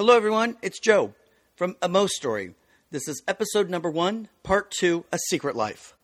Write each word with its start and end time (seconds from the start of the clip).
Hello, 0.00 0.16
everyone. 0.16 0.56
It's 0.62 0.80
Joe 0.80 1.12
from 1.56 1.76
A 1.82 1.86
Mo 1.86 2.06
Story. 2.06 2.54
This 2.90 3.06
is 3.06 3.22
episode 3.28 3.68
number 3.68 3.90
one, 3.90 4.30
part 4.42 4.70
two 4.70 5.04
A 5.12 5.18
Secret 5.28 5.54
Life. 5.54 5.94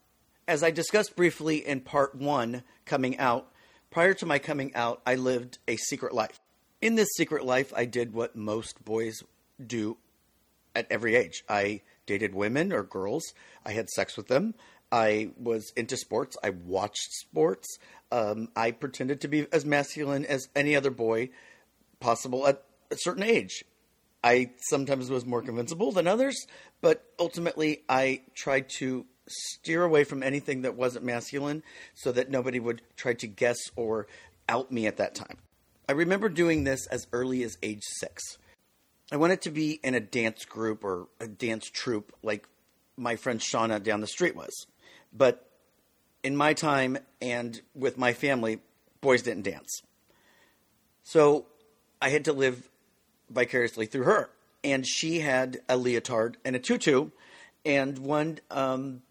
As 0.46 0.62
I 0.62 0.70
discussed 0.70 1.16
briefly 1.16 1.66
in 1.66 1.80
part 1.80 2.14
one, 2.14 2.62
coming 2.84 3.16
out, 3.16 3.50
prior 3.90 4.12
to 4.12 4.26
my 4.26 4.38
coming 4.38 4.74
out, 4.74 5.00
I 5.06 5.14
lived 5.14 5.60
a 5.66 5.76
secret 5.76 6.12
life. 6.12 6.38
In 6.82 6.96
this 6.96 7.08
secret 7.16 7.46
life, 7.46 7.72
I 7.74 7.86
did 7.86 8.12
what 8.12 8.36
most 8.36 8.84
boys 8.84 9.22
do 9.66 9.96
at 10.74 10.86
every 10.90 11.14
age. 11.14 11.42
I 11.48 11.80
dated 12.04 12.34
women 12.34 12.74
or 12.74 12.82
girls, 12.82 13.24
I 13.64 13.72
had 13.72 13.88
sex 13.88 14.14
with 14.14 14.28
them. 14.28 14.56
I 14.92 15.30
was 15.38 15.72
into 15.74 15.96
sports. 15.96 16.36
I 16.44 16.50
watched 16.50 17.14
sports. 17.14 17.78
Um, 18.12 18.50
I 18.54 18.72
pretended 18.72 19.22
to 19.22 19.28
be 19.28 19.46
as 19.50 19.64
masculine 19.64 20.26
as 20.26 20.50
any 20.54 20.76
other 20.76 20.90
boy 20.90 21.30
possible 21.98 22.46
at 22.46 22.62
a 22.90 22.96
certain 22.98 23.22
age. 23.22 23.64
I 24.26 24.50
sometimes 24.58 25.08
was 25.08 25.24
more 25.24 25.40
convincible 25.40 25.92
than 25.92 26.08
others, 26.08 26.48
but 26.80 27.04
ultimately 27.16 27.84
I 27.88 28.22
tried 28.34 28.68
to 28.78 29.06
steer 29.28 29.84
away 29.84 30.02
from 30.02 30.24
anything 30.24 30.62
that 30.62 30.74
wasn't 30.74 31.04
masculine 31.04 31.62
so 31.94 32.10
that 32.10 32.28
nobody 32.28 32.58
would 32.58 32.82
try 32.96 33.14
to 33.14 33.28
guess 33.28 33.56
or 33.76 34.08
out 34.48 34.72
me 34.72 34.88
at 34.88 34.96
that 34.96 35.14
time. 35.14 35.38
I 35.88 35.92
remember 35.92 36.28
doing 36.28 36.64
this 36.64 36.88
as 36.88 37.06
early 37.12 37.44
as 37.44 37.56
age 37.62 37.84
six. 37.84 38.36
I 39.12 39.16
wanted 39.16 39.42
to 39.42 39.52
be 39.52 39.78
in 39.84 39.94
a 39.94 40.00
dance 40.00 40.44
group 40.44 40.82
or 40.82 41.06
a 41.20 41.28
dance 41.28 41.70
troupe 41.70 42.12
like 42.24 42.48
my 42.96 43.14
friend 43.14 43.38
Shauna 43.38 43.80
down 43.80 44.00
the 44.00 44.08
street 44.08 44.34
was. 44.34 44.66
But 45.12 45.48
in 46.24 46.36
my 46.36 46.52
time 46.52 46.98
and 47.22 47.60
with 47.76 47.96
my 47.96 48.12
family, 48.12 48.58
boys 49.00 49.22
didn't 49.22 49.44
dance. 49.44 49.82
So 51.04 51.46
I 52.02 52.08
had 52.08 52.24
to 52.24 52.32
live 52.32 52.68
vicariously 53.30 53.86
through 53.86 54.04
her. 54.04 54.30
And 54.64 54.86
she 54.86 55.20
had 55.20 55.60
a 55.68 55.76
leotard 55.76 56.36
and 56.44 56.56
a 56.56 56.58
tutu. 56.58 57.10
And 57.64 57.98
one 57.98 58.38
um, 58.50 59.02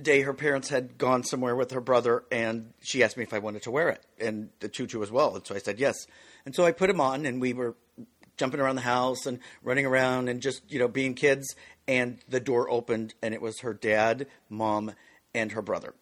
day, 0.00 0.22
her 0.22 0.34
parents 0.34 0.68
had 0.68 0.98
gone 0.98 1.24
somewhere 1.24 1.56
with 1.56 1.70
her 1.72 1.80
brother, 1.80 2.24
and 2.30 2.72
she 2.80 3.02
asked 3.02 3.16
me 3.16 3.22
if 3.22 3.32
I 3.32 3.38
wanted 3.38 3.62
to 3.62 3.70
wear 3.70 3.88
it 3.88 4.04
and 4.18 4.50
the 4.60 4.68
tutu 4.68 5.02
as 5.02 5.10
well. 5.10 5.34
And 5.34 5.46
so 5.46 5.54
I 5.54 5.58
said 5.58 5.78
yes. 5.78 6.06
And 6.44 6.54
so 6.54 6.64
I 6.64 6.72
put 6.72 6.90
him 6.90 7.00
on, 7.00 7.26
and 7.26 7.40
we 7.40 7.52
were 7.52 7.76
jumping 8.36 8.60
around 8.60 8.76
the 8.76 8.82
house 8.82 9.26
and 9.26 9.38
running 9.62 9.86
around 9.86 10.28
and 10.28 10.40
just 10.40 10.70
you 10.70 10.78
know 10.78 10.88
being 10.88 11.14
kids. 11.14 11.54
And 11.86 12.18
the 12.28 12.40
door 12.40 12.70
opened, 12.70 13.14
and 13.22 13.34
it 13.34 13.42
was 13.42 13.60
her 13.60 13.74
dad, 13.74 14.26
mom, 14.48 14.92
and 15.34 15.52
her 15.52 15.62
brother. 15.62 15.94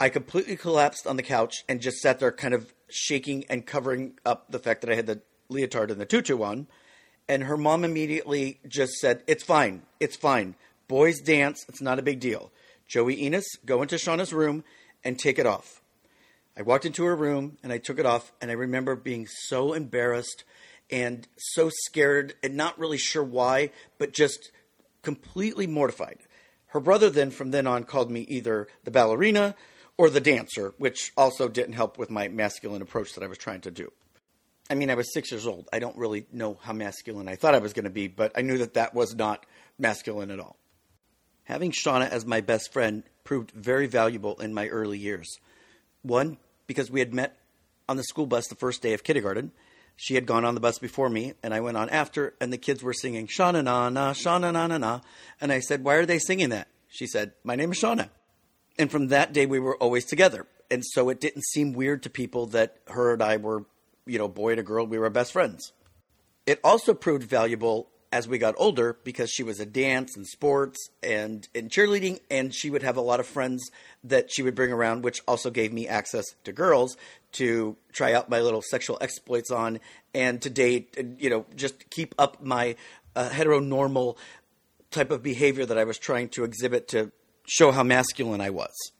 I 0.00 0.08
completely 0.08 0.56
collapsed 0.56 1.06
on 1.06 1.16
the 1.16 1.22
couch 1.22 1.64
and 1.68 1.80
just 1.80 1.98
sat 1.98 2.18
there, 2.18 2.32
kind 2.32 2.54
of 2.54 2.74
shaking 2.88 3.44
and 3.48 3.64
covering 3.64 4.18
up 4.26 4.50
the 4.50 4.58
fact 4.58 4.80
that 4.80 4.90
I 4.90 4.96
had 4.96 5.06
the 5.06 5.22
leotard 5.54 5.90
and 5.90 6.00
the 6.00 6.06
tutu 6.06 6.42
on. 6.42 6.66
And 7.28 7.44
her 7.44 7.56
mom 7.56 7.84
immediately 7.84 8.60
just 8.68 8.94
said, 8.94 9.22
It's 9.26 9.44
fine. 9.44 9.82
It's 10.00 10.16
fine. 10.16 10.56
Boys 10.88 11.20
dance. 11.20 11.64
It's 11.68 11.80
not 11.80 11.98
a 11.98 12.02
big 12.02 12.20
deal. 12.20 12.50
Joey 12.86 13.22
Enos, 13.22 13.46
go 13.64 13.80
into 13.80 13.96
Shauna's 13.96 14.32
room 14.32 14.62
and 15.02 15.18
take 15.18 15.38
it 15.38 15.46
off. 15.46 15.80
I 16.56 16.62
walked 16.62 16.84
into 16.84 17.04
her 17.04 17.16
room 17.16 17.56
and 17.62 17.72
I 17.72 17.78
took 17.78 17.98
it 17.98 18.06
off, 18.06 18.32
and 18.40 18.50
I 18.50 18.54
remember 18.54 18.94
being 18.94 19.26
so 19.26 19.72
embarrassed 19.72 20.44
and 20.90 21.26
so 21.36 21.70
scared 21.86 22.34
and 22.42 22.56
not 22.56 22.78
really 22.78 22.98
sure 22.98 23.24
why, 23.24 23.70
but 23.98 24.12
just 24.12 24.50
completely 25.02 25.66
mortified. 25.66 26.18
Her 26.68 26.80
brother 26.80 27.10
then, 27.10 27.30
from 27.30 27.50
then 27.50 27.66
on, 27.66 27.84
called 27.84 28.10
me 28.10 28.20
either 28.22 28.68
the 28.84 28.90
ballerina 28.90 29.54
or 29.96 30.10
the 30.10 30.20
dancer, 30.20 30.74
which 30.78 31.12
also 31.16 31.48
didn't 31.48 31.74
help 31.74 31.98
with 31.98 32.10
my 32.10 32.28
masculine 32.28 32.82
approach 32.82 33.14
that 33.14 33.24
I 33.24 33.28
was 33.28 33.38
trying 33.38 33.60
to 33.62 33.70
do. 33.70 33.92
I 34.70 34.74
mean, 34.74 34.90
I 34.90 34.94
was 34.94 35.12
six 35.12 35.30
years 35.30 35.46
old. 35.46 35.68
I 35.72 35.78
don't 35.78 35.96
really 35.96 36.26
know 36.32 36.58
how 36.62 36.72
masculine 36.72 37.28
I 37.28 37.36
thought 37.36 37.54
I 37.54 37.58
was 37.58 37.72
going 37.72 37.84
to 37.84 37.90
be, 37.90 38.08
but 38.08 38.32
I 38.34 38.42
knew 38.42 38.58
that 38.58 38.74
that 38.74 38.94
was 38.94 39.14
not 39.14 39.44
masculine 39.78 40.30
at 40.30 40.40
all. 40.40 40.56
Having 41.44 41.72
Shauna 41.72 42.08
as 42.08 42.24
my 42.24 42.40
best 42.40 42.72
friend 42.72 43.02
proved 43.24 43.50
very 43.50 43.86
valuable 43.86 44.40
in 44.40 44.54
my 44.54 44.68
early 44.68 44.98
years. 44.98 45.38
One, 46.02 46.38
because 46.66 46.90
we 46.90 47.00
had 47.00 47.12
met 47.12 47.36
on 47.88 47.98
the 47.98 48.04
school 48.04 48.26
bus 48.26 48.48
the 48.48 48.54
first 48.54 48.80
day 48.80 48.94
of 48.94 49.04
kindergarten. 49.04 49.52
She 49.96 50.14
had 50.14 50.26
gone 50.26 50.44
on 50.44 50.54
the 50.54 50.60
bus 50.60 50.78
before 50.78 51.08
me, 51.08 51.34
and 51.42 51.54
I 51.54 51.60
went 51.60 51.76
on 51.76 51.88
after, 51.90 52.34
and 52.40 52.52
the 52.52 52.58
kids 52.58 52.82
were 52.82 52.92
singing 52.92 53.26
Shauna 53.26 53.62
na 53.62 53.90
na, 53.90 54.12
Shauna 54.12 54.52
na 54.52 54.66
na 54.66 54.78
na. 54.78 55.00
And 55.40 55.52
I 55.52 55.60
said, 55.60 55.84
Why 55.84 55.94
are 55.94 56.06
they 56.06 56.18
singing 56.18 56.48
that? 56.48 56.68
She 56.88 57.06
said, 57.06 57.32
My 57.44 57.54
name 57.54 57.72
is 57.72 57.78
Shauna. 57.78 58.08
And 58.78 58.90
from 58.90 59.08
that 59.08 59.32
day, 59.32 59.46
we 59.46 59.60
were 59.60 59.76
always 59.76 60.04
together. 60.04 60.46
And 60.70 60.84
so 60.84 61.10
it 61.10 61.20
didn't 61.20 61.44
seem 61.44 61.74
weird 61.74 62.02
to 62.02 62.10
people 62.10 62.46
that 62.46 62.78
her 62.88 63.12
and 63.12 63.22
I 63.22 63.36
were 63.36 63.64
you 64.06 64.18
know, 64.18 64.28
boy 64.28 64.54
to 64.54 64.62
girl, 64.62 64.86
we 64.86 64.98
were 64.98 65.10
best 65.10 65.32
friends. 65.32 65.72
It 66.46 66.60
also 66.62 66.94
proved 66.94 67.28
valuable 67.28 67.88
as 68.12 68.28
we 68.28 68.38
got 68.38 68.54
older 68.58 68.96
because 69.02 69.28
she 69.28 69.42
was 69.42 69.58
a 69.58 69.66
dance 69.66 70.16
and 70.16 70.24
sports 70.24 70.88
and 71.02 71.48
in 71.52 71.68
cheerleading, 71.68 72.20
and 72.30 72.54
she 72.54 72.70
would 72.70 72.82
have 72.82 72.96
a 72.96 73.00
lot 73.00 73.18
of 73.18 73.26
friends 73.26 73.68
that 74.04 74.30
she 74.30 74.42
would 74.42 74.54
bring 74.54 74.72
around, 74.72 75.02
which 75.02 75.20
also 75.26 75.50
gave 75.50 75.72
me 75.72 75.88
access 75.88 76.24
to 76.44 76.52
girls 76.52 76.96
to 77.32 77.76
try 77.92 78.12
out 78.12 78.30
my 78.30 78.40
little 78.40 78.62
sexual 78.62 78.96
exploits 79.00 79.50
on 79.50 79.80
and 80.14 80.40
to 80.42 80.48
date, 80.48 80.94
and, 80.96 81.20
you 81.20 81.28
know, 81.28 81.44
just 81.56 81.90
keep 81.90 82.14
up 82.16 82.40
my 82.40 82.76
uh, 83.16 83.28
heteronormal 83.30 84.16
type 84.92 85.10
of 85.10 85.20
behavior 85.20 85.66
that 85.66 85.76
I 85.76 85.82
was 85.82 85.98
trying 85.98 86.28
to 86.30 86.44
exhibit 86.44 86.86
to 86.88 87.10
show 87.46 87.72
how 87.72 87.82
masculine 87.82 88.40
I 88.40 88.50
was. 88.50 88.92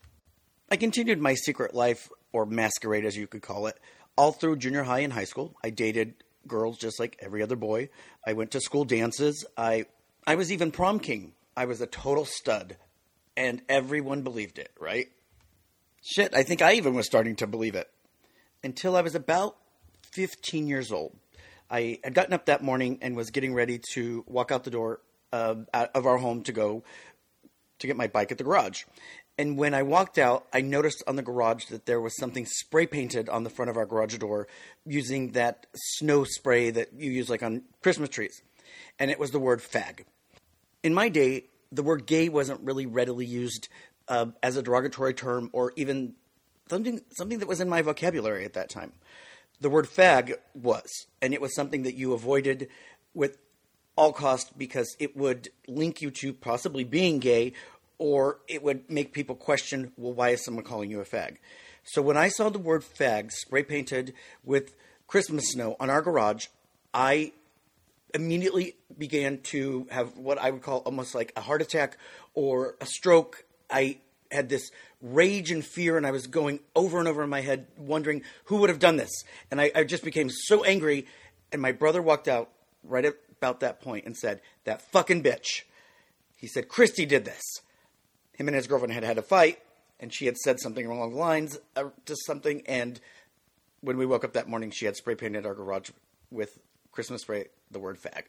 I 0.72 0.76
continued 0.76 1.20
my 1.20 1.34
secret 1.34 1.72
life, 1.72 2.10
or 2.32 2.46
masquerade 2.46 3.04
as 3.04 3.16
you 3.16 3.28
could 3.28 3.42
call 3.42 3.68
it, 3.68 3.78
all 4.16 4.32
through 4.32 4.56
junior 4.56 4.82
high 4.82 5.00
and 5.00 5.12
high 5.12 5.24
school. 5.24 5.56
I 5.62 5.70
dated 5.70 6.14
girls 6.46 6.78
just 6.78 7.00
like 7.00 7.16
every 7.20 7.42
other 7.42 7.56
boy. 7.56 7.88
I 8.26 8.34
went 8.34 8.52
to 8.52 8.60
school 8.60 8.84
dances. 8.84 9.44
I 9.56 9.86
I 10.26 10.34
was 10.34 10.52
even 10.52 10.70
prom 10.70 11.00
king. 11.00 11.32
I 11.56 11.66
was 11.66 11.80
a 11.80 11.86
total 11.86 12.24
stud, 12.24 12.76
and 13.36 13.62
everyone 13.68 14.22
believed 14.22 14.58
it. 14.58 14.72
Right? 14.78 15.08
Shit, 16.02 16.34
I 16.34 16.42
think 16.42 16.60
I 16.60 16.74
even 16.74 16.94
was 16.94 17.06
starting 17.06 17.36
to 17.36 17.46
believe 17.46 17.74
it 17.74 17.90
until 18.62 18.96
I 18.96 19.00
was 19.00 19.14
about 19.14 19.56
15 20.12 20.66
years 20.66 20.92
old. 20.92 21.16
I 21.70 21.98
had 22.04 22.14
gotten 22.14 22.34
up 22.34 22.46
that 22.46 22.62
morning 22.62 22.98
and 23.00 23.16
was 23.16 23.30
getting 23.30 23.54
ready 23.54 23.80
to 23.94 24.22
walk 24.26 24.52
out 24.52 24.64
the 24.64 24.70
door 24.70 25.00
um, 25.32 25.66
out 25.72 25.90
of 25.94 26.06
our 26.06 26.18
home 26.18 26.42
to 26.42 26.52
go 26.52 26.84
to 27.78 27.86
get 27.86 27.96
my 27.96 28.06
bike 28.06 28.30
at 28.30 28.38
the 28.38 28.44
garage. 28.44 28.84
And 29.36 29.58
when 29.58 29.74
I 29.74 29.82
walked 29.82 30.16
out, 30.18 30.46
I 30.52 30.60
noticed 30.60 31.02
on 31.06 31.16
the 31.16 31.22
garage 31.22 31.66
that 31.66 31.86
there 31.86 32.00
was 32.00 32.16
something 32.16 32.46
spray 32.46 32.86
painted 32.86 33.28
on 33.28 33.42
the 33.42 33.50
front 33.50 33.68
of 33.68 33.76
our 33.76 33.86
garage 33.86 34.16
door 34.18 34.46
using 34.86 35.32
that 35.32 35.66
snow 35.74 36.22
spray 36.24 36.70
that 36.70 36.92
you 36.92 37.10
use 37.10 37.28
like 37.28 37.42
on 37.42 37.62
Christmas 37.82 38.10
trees. 38.10 38.42
And 38.98 39.10
it 39.10 39.18
was 39.18 39.32
the 39.32 39.40
word 39.40 39.60
fag. 39.60 40.04
In 40.84 40.94
my 40.94 41.08
day, 41.08 41.46
the 41.72 41.82
word 41.82 42.06
gay 42.06 42.28
wasn't 42.28 42.60
really 42.60 42.86
readily 42.86 43.26
used 43.26 43.68
uh, 44.06 44.26
as 44.42 44.56
a 44.56 44.62
derogatory 44.62 45.14
term 45.14 45.50
or 45.52 45.72
even 45.74 46.14
something, 46.70 47.00
something 47.10 47.40
that 47.40 47.48
was 47.48 47.60
in 47.60 47.68
my 47.68 47.82
vocabulary 47.82 48.44
at 48.44 48.52
that 48.52 48.68
time. 48.68 48.92
The 49.60 49.70
word 49.70 49.86
fag 49.86 50.34
was, 50.54 51.06
and 51.20 51.34
it 51.34 51.40
was 51.40 51.54
something 51.56 51.82
that 51.82 51.94
you 51.94 52.12
avoided 52.12 52.68
with 53.14 53.38
all 53.96 54.12
cost 54.12 54.58
because 54.58 54.96
it 54.98 55.16
would 55.16 55.48
link 55.68 56.02
you 56.02 56.10
to 56.10 56.32
possibly 56.32 56.84
being 56.84 57.18
gay 57.18 57.52
or 57.98 58.40
it 58.48 58.62
would 58.62 58.90
make 58.90 59.12
people 59.12 59.34
question, 59.34 59.92
well, 59.96 60.12
why 60.12 60.30
is 60.30 60.44
someone 60.44 60.64
calling 60.64 60.90
you 60.90 61.00
a 61.00 61.04
fag? 61.04 61.36
So 61.84 62.00
when 62.02 62.16
I 62.16 62.28
saw 62.28 62.48
the 62.48 62.58
word 62.58 62.82
fag 62.82 63.30
spray 63.30 63.62
painted 63.62 64.14
with 64.42 64.74
Christmas 65.06 65.52
snow 65.52 65.76
on 65.78 65.90
our 65.90 66.02
garage, 66.02 66.46
I 66.92 67.32
immediately 68.14 68.76
began 68.96 69.38
to 69.42 69.86
have 69.90 70.16
what 70.16 70.38
I 70.38 70.50
would 70.50 70.62
call 70.62 70.78
almost 70.78 71.14
like 71.14 71.32
a 71.36 71.40
heart 71.40 71.60
attack 71.60 71.98
or 72.32 72.76
a 72.80 72.86
stroke. 72.86 73.44
I 73.70 73.98
had 74.30 74.48
this 74.48 74.70
rage 75.02 75.50
and 75.50 75.64
fear, 75.64 75.96
and 75.96 76.06
I 76.06 76.10
was 76.10 76.26
going 76.26 76.60
over 76.74 76.98
and 76.98 77.06
over 77.06 77.22
in 77.22 77.28
my 77.30 77.42
head, 77.42 77.66
wondering 77.76 78.22
who 78.44 78.56
would 78.58 78.70
have 78.70 78.78
done 78.78 78.96
this. 78.96 79.10
And 79.50 79.60
I, 79.60 79.70
I 79.74 79.84
just 79.84 80.04
became 80.04 80.30
so 80.30 80.64
angry. 80.64 81.06
And 81.52 81.60
my 81.60 81.72
brother 81.72 82.00
walked 82.00 82.28
out 82.28 82.50
right 82.82 83.04
about 83.04 83.60
that 83.60 83.80
point 83.80 84.06
and 84.06 84.16
said, 84.16 84.40
That 84.64 84.80
fucking 84.90 85.22
bitch. 85.22 85.62
He 86.34 86.46
said, 86.46 86.68
Christy 86.68 87.06
did 87.06 87.24
this 87.24 87.42
him 88.34 88.48
and 88.48 88.56
his 88.56 88.66
girlfriend 88.66 88.92
had 88.92 89.04
had 89.04 89.18
a 89.18 89.22
fight, 89.22 89.58
and 90.00 90.12
she 90.12 90.26
had 90.26 90.36
said 90.36 90.60
something 90.60 90.86
along 90.86 91.10
the 91.10 91.16
lines 91.16 91.58
uh, 91.76 91.84
to 92.06 92.16
something. 92.26 92.62
And 92.66 93.00
when 93.80 93.96
we 93.96 94.06
woke 94.06 94.24
up 94.24 94.32
that 94.34 94.48
morning, 94.48 94.70
she 94.70 94.86
had 94.86 94.96
spray 94.96 95.14
painted 95.14 95.46
our 95.46 95.54
garage 95.54 95.90
with 96.30 96.58
Christmas 96.92 97.22
spray 97.22 97.46
the 97.70 97.78
word 97.78 97.98
fag. 98.00 98.24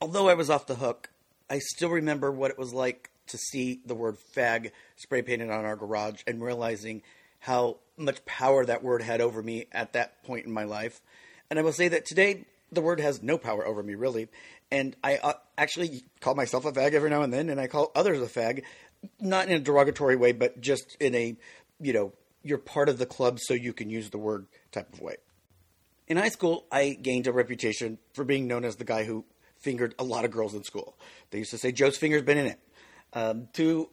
Although 0.00 0.28
I 0.28 0.34
was 0.34 0.50
off 0.50 0.66
the 0.66 0.76
hook, 0.76 1.10
I 1.48 1.58
still 1.58 1.90
remember 1.90 2.30
what 2.30 2.50
it 2.50 2.58
was 2.58 2.72
like 2.72 3.10
to 3.28 3.38
see 3.38 3.80
the 3.86 3.94
word 3.94 4.16
fag 4.36 4.72
spray 4.96 5.22
painted 5.22 5.50
on 5.50 5.64
our 5.64 5.76
garage 5.76 6.22
and 6.26 6.42
realizing 6.42 7.02
how 7.38 7.78
much 7.96 8.24
power 8.24 8.64
that 8.64 8.82
word 8.82 9.02
had 9.02 9.20
over 9.20 9.42
me 9.42 9.66
at 9.72 9.92
that 9.92 10.22
point 10.24 10.46
in 10.46 10.52
my 10.52 10.64
life. 10.64 11.00
And 11.50 11.58
I 11.58 11.62
will 11.62 11.72
say 11.72 11.88
that 11.88 12.06
today, 12.06 12.44
the 12.72 12.80
word 12.80 13.00
has 13.00 13.22
no 13.22 13.38
power 13.38 13.66
over 13.66 13.82
me, 13.82 13.94
really. 13.94 14.28
And 14.70 14.96
I 15.04 15.16
uh, 15.16 15.34
actually 15.56 16.02
call 16.20 16.34
myself 16.34 16.64
a 16.64 16.72
fag 16.72 16.92
every 16.92 17.10
now 17.10 17.22
and 17.22 17.32
then, 17.32 17.48
and 17.48 17.60
I 17.60 17.66
call 17.66 17.92
others 17.94 18.20
a 18.20 18.26
fag 18.26 18.64
not 19.20 19.48
in 19.48 19.52
a 19.52 19.60
derogatory 19.60 20.16
way, 20.16 20.32
but 20.32 20.60
just 20.60 20.96
in 21.00 21.14
a, 21.14 21.36
you 21.80 21.92
know, 21.92 22.12
you're 22.42 22.58
part 22.58 22.88
of 22.88 22.98
the 22.98 23.06
club 23.06 23.38
so 23.40 23.54
you 23.54 23.72
can 23.72 23.90
use 23.90 24.10
the 24.10 24.18
word 24.18 24.46
type 24.70 24.92
of 24.92 25.00
way. 25.00 25.16
In 26.06 26.18
high 26.18 26.28
school, 26.28 26.66
I 26.70 26.90
gained 27.00 27.26
a 27.26 27.32
reputation 27.32 27.98
for 28.12 28.24
being 28.24 28.46
known 28.46 28.64
as 28.64 28.76
the 28.76 28.84
guy 28.84 29.04
who 29.04 29.24
fingered 29.58 29.94
a 29.98 30.04
lot 30.04 30.24
of 30.24 30.30
girls 30.30 30.54
in 30.54 30.62
school. 30.62 30.98
They 31.30 31.38
used 31.38 31.50
to 31.52 31.58
say, 31.58 31.72
Joe's 31.72 31.96
finger's 31.96 32.22
been 32.22 32.38
in 32.38 32.46
it. 32.46 32.60
Um, 33.14 33.48
to 33.54 33.88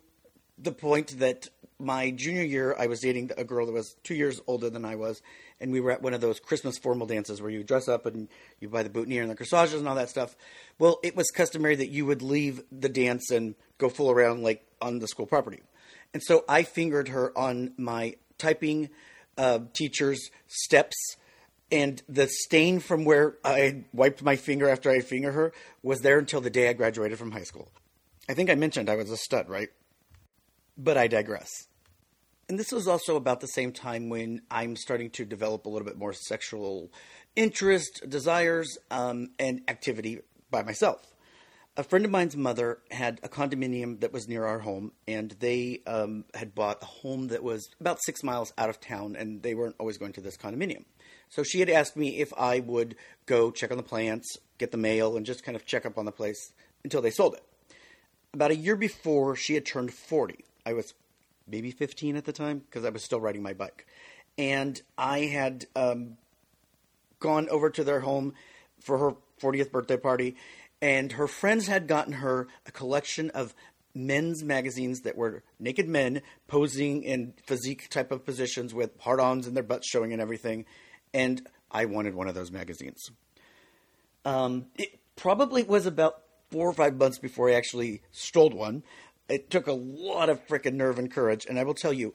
the 0.57 0.71
point 0.73 1.19
that 1.19 1.47
my 1.79 2.11
junior 2.11 2.43
year, 2.43 2.75
I 2.77 2.87
was 2.87 2.99
dating 2.99 3.31
a 3.37 3.43
girl 3.43 3.65
that 3.65 3.71
was 3.71 3.95
two 4.03 4.13
years 4.13 4.41
older 4.45 4.69
than 4.69 4.85
I 4.85 4.95
was, 4.95 5.21
and 5.59 5.71
we 5.71 5.79
were 5.79 5.91
at 5.91 6.01
one 6.01 6.13
of 6.13 6.21
those 6.21 6.39
Christmas 6.39 6.77
formal 6.77 7.07
dances 7.07 7.41
where 7.41 7.49
you 7.49 7.63
dress 7.63 7.87
up 7.87 8.05
and 8.05 8.27
you 8.59 8.69
buy 8.69 8.83
the 8.83 8.89
boutonniere 8.89 9.21
and 9.21 9.31
the 9.31 9.35
corsages 9.35 9.79
and 9.79 9.87
all 9.87 9.95
that 9.95 10.09
stuff. 10.09 10.35
Well, 10.77 10.99
it 11.03 11.15
was 11.15 11.31
customary 11.31 11.75
that 11.75 11.89
you 11.89 12.05
would 12.05 12.21
leave 12.21 12.63
the 12.71 12.89
dance 12.89 13.31
and 13.31 13.55
go 13.77 13.89
fool 13.89 14.11
around 14.11 14.43
like 14.43 14.65
on 14.81 14.99
the 14.99 15.07
school 15.07 15.25
property. 15.25 15.61
And 16.13 16.21
so 16.23 16.43
I 16.49 16.63
fingered 16.63 17.09
her 17.09 17.37
on 17.37 17.73
my 17.77 18.15
typing 18.37 18.89
uh, 19.37 19.59
teacher's 19.73 20.29
steps 20.47 20.95
and 21.71 22.03
the 22.09 22.27
stain 22.27 22.79
from 22.79 23.05
where 23.05 23.37
I 23.45 23.85
wiped 23.93 24.21
my 24.21 24.35
finger 24.35 24.69
after 24.69 24.91
I 24.91 24.99
fingered 24.99 25.33
her 25.33 25.53
was 25.81 26.01
there 26.01 26.19
until 26.19 26.41
the 26.41 26.49
day 26.49 26.69
I 26.69 26.73
graduated 26.73 27.17
from 27.17 27.31
high 27.31 27.43
school. 27.43 27.71
I 28.29 28.33
think 28.33 28.49
I 28.49 28.55
mentioned 28.55 28.89
I 28.89 28.95
was 28.95 29.09
a 29.09 29.17
stud, 29.17 29.47
right? 29.47 29.69
But 30.77 30.97
I 30.97 31.07
digress. 31.07 31.49
And 32.49 32.59
this 32.59 32.71
was 32.71 32.87
also 32.87 33.15
about 33.15 33.39
the 33.39 33.47
same 33.47 33.71
time 33.71 34.09
when 34.09 34.41
I'm 34.51 34.75
starting 34.75 35.09
to 35.11 35.23
develop 35.23 35.65
a 35.65 35.69
little 35.69 35.85
bit 35.85 35.97
more 35.97 36.11
sexual 36.11 36.91
interest, 37.35 38.03
desires, 38.09 38.77
um, 38.89 39.29
and 39.39 39.61
activity 39.69 40.19
by 40.49 40.63
myself. 40.63 41.01
A 41.77 41.83
friend 41.83 42.03
of 42.03 42.11
mine's 42.11 42.35
mother 42.35 42.79
had 42.91 43.21
a 43.23 43.29
condominium 43.29 44.01
that 44.01 44.11
was 44.11 44.27
near 44.27 44.43
our 44.45 44.59
home, 44.59 44.91
and 45.07 45.31
they 45.39 45.81
um, 45.87 46.25
had 46.33 46.53
bought 46.53 46.83
a 46.83 46.85
home 46.85 47.29
that 47.29 47.43
was 47.43 47.69
about 47.79 48.03
six 48.03 48.23
miles 48.23 48.51
out 48.57 48.69
of 48.69 48.81
town, 48.81 49.15
and 49.15 49.41
they 49.41 49.55
weren't 49.55 49.77
always 49.79 49.97
going 49.97 50.11
to 50.13 50.21
this 50.21 50.35
condominium. 50.35 50.83
So 51.29 51.43
she 51.43 51.61
had 51.61 51.69
asked 51.69 51.95
me 51.95 52.19
if 52.19 52.33
I 52.37 52.59
would 52.59 52.97
go 53.25 53.51
check 53.51 53.71
on 53.71 53.77
the 53.77 53.83
plants, 53.83 54.35
get 54.57 54.71
the 54.71 54.77
mail, 54.77 55.15
and 55.15 55.25
just 55.25 55.45
kind 55.45 55.55
of 55.55 55.65
check 55.65 55.85
up 55.85 55.97
on 55.97 56.03
the 56.03 56.11
place 56.11 56.51
until 56.83 57.01
they 57.01 57.09
sold 57.09 57.35
it. 57.35 57.43
About 58.33 58.51
a 58.51 58.55
year 58.55 58.75
before 58.75 59.37
she 59.37 59.53
had 59.53 59.65
turned 59.65 59.93
40, 59.93 60.43
I 60.65 60.73
was 60.73 60.93
maybe 61.47 61.71
15 61.71 62.17
at 62.17 62.25
the 62.25 62.33
time 62.33 62.59
because 62.59 62.83
I 62.83 62.89
was 62.89 63.03
still 63.03 63.21
riding 63.21 63.43
my 63.43 63.53
bike. 63.53 63.87
And 64.37 64.81
I 64.97 65.19
had 65.19 65.67
um, 65.77 66.17
gone 67.19 67.47
over 67.47 67.69
to 67.69 67.83
their 67.85 68.01
home 68.01 68.33
for 68.81 68.97
her 68.97 69.11
40th 69.41 69.71
birthday 69.71 69.97
party, 69.97 70.35
and 70.81 71.13
her 71.13 71.27
friends 71.27 71.67
had 71.67 71.87
gotten 71.87 72.13
her 72.13 72.47
a 72.65 72.71
collection 72.71 73.29
of 73.31 73.53
men's 73.93 74.43
magazines 74.43 75.01
that 75.01 75.17
were 75.17 75.43
naked 75.59 75.87
men 75.87 76.21
posing 76.47 77.03
in 77.03 77.33
physique 77.45 77.89
type 77.89 78.11
of 78.11 78.25
positions 78.25 78.73
with 78.73 78.97
hard 79.01 79.19
ons 79.19 79.47
and 79.47 79.55
their 79.55 79.63
butts 79.63 79.87
showing 79.87 80.13
and 80.13 80.21
everything 80.21 80.65
and 81.13 81.45
I 81.69 81.85
wanted 81.85 82.15
one 82.15 82.27
of 82.27 82.35
those 82.35 82.51
magazines. 82.51 83.11
Um, 84.25 84.67
it 84.77 84.99
probably 85.15 85.63
was 85.63 85.85
about 85.85 86.21
four 86.51 86.69
or 86.69 86.73
five 86.73 86.95
months 86.97 87.17
before 87.17 87.49
I 87.49 87.53
actually 87.53 88.01
stole 88.11 88.49
one. 88.49 88.83
It 89.29 89.49
took 89.49 89.67
a 89.67 89.73
lot 89.73 90.29
of 90.29 90.45
freaking 90.47 90.73
nerve 90.73 90.99
and 90.99 91.09
courage, 91.11 91.45
and 91.47 91.57
I 91.57 91.63
will 91.63 91.73
tell 91.73 91.93
you, 91.93 92.13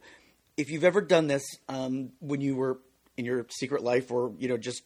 if 0.57 0.71
you've 0.71 0.85
ever 0.85 1.01
done 1.01 1.27
this 1.27 1.45
um, 1.69 2.13
when 2.21 2.41
you 2.41 2.57
were 2.57 2.79
in 3.17 3.25
your 3.25 3.47
secret 3.51 3.83
life, 3.83 4.11
or 4.11 4.33
you 4.39 4.49
know, 4.49 4.59
just 4.59 4.83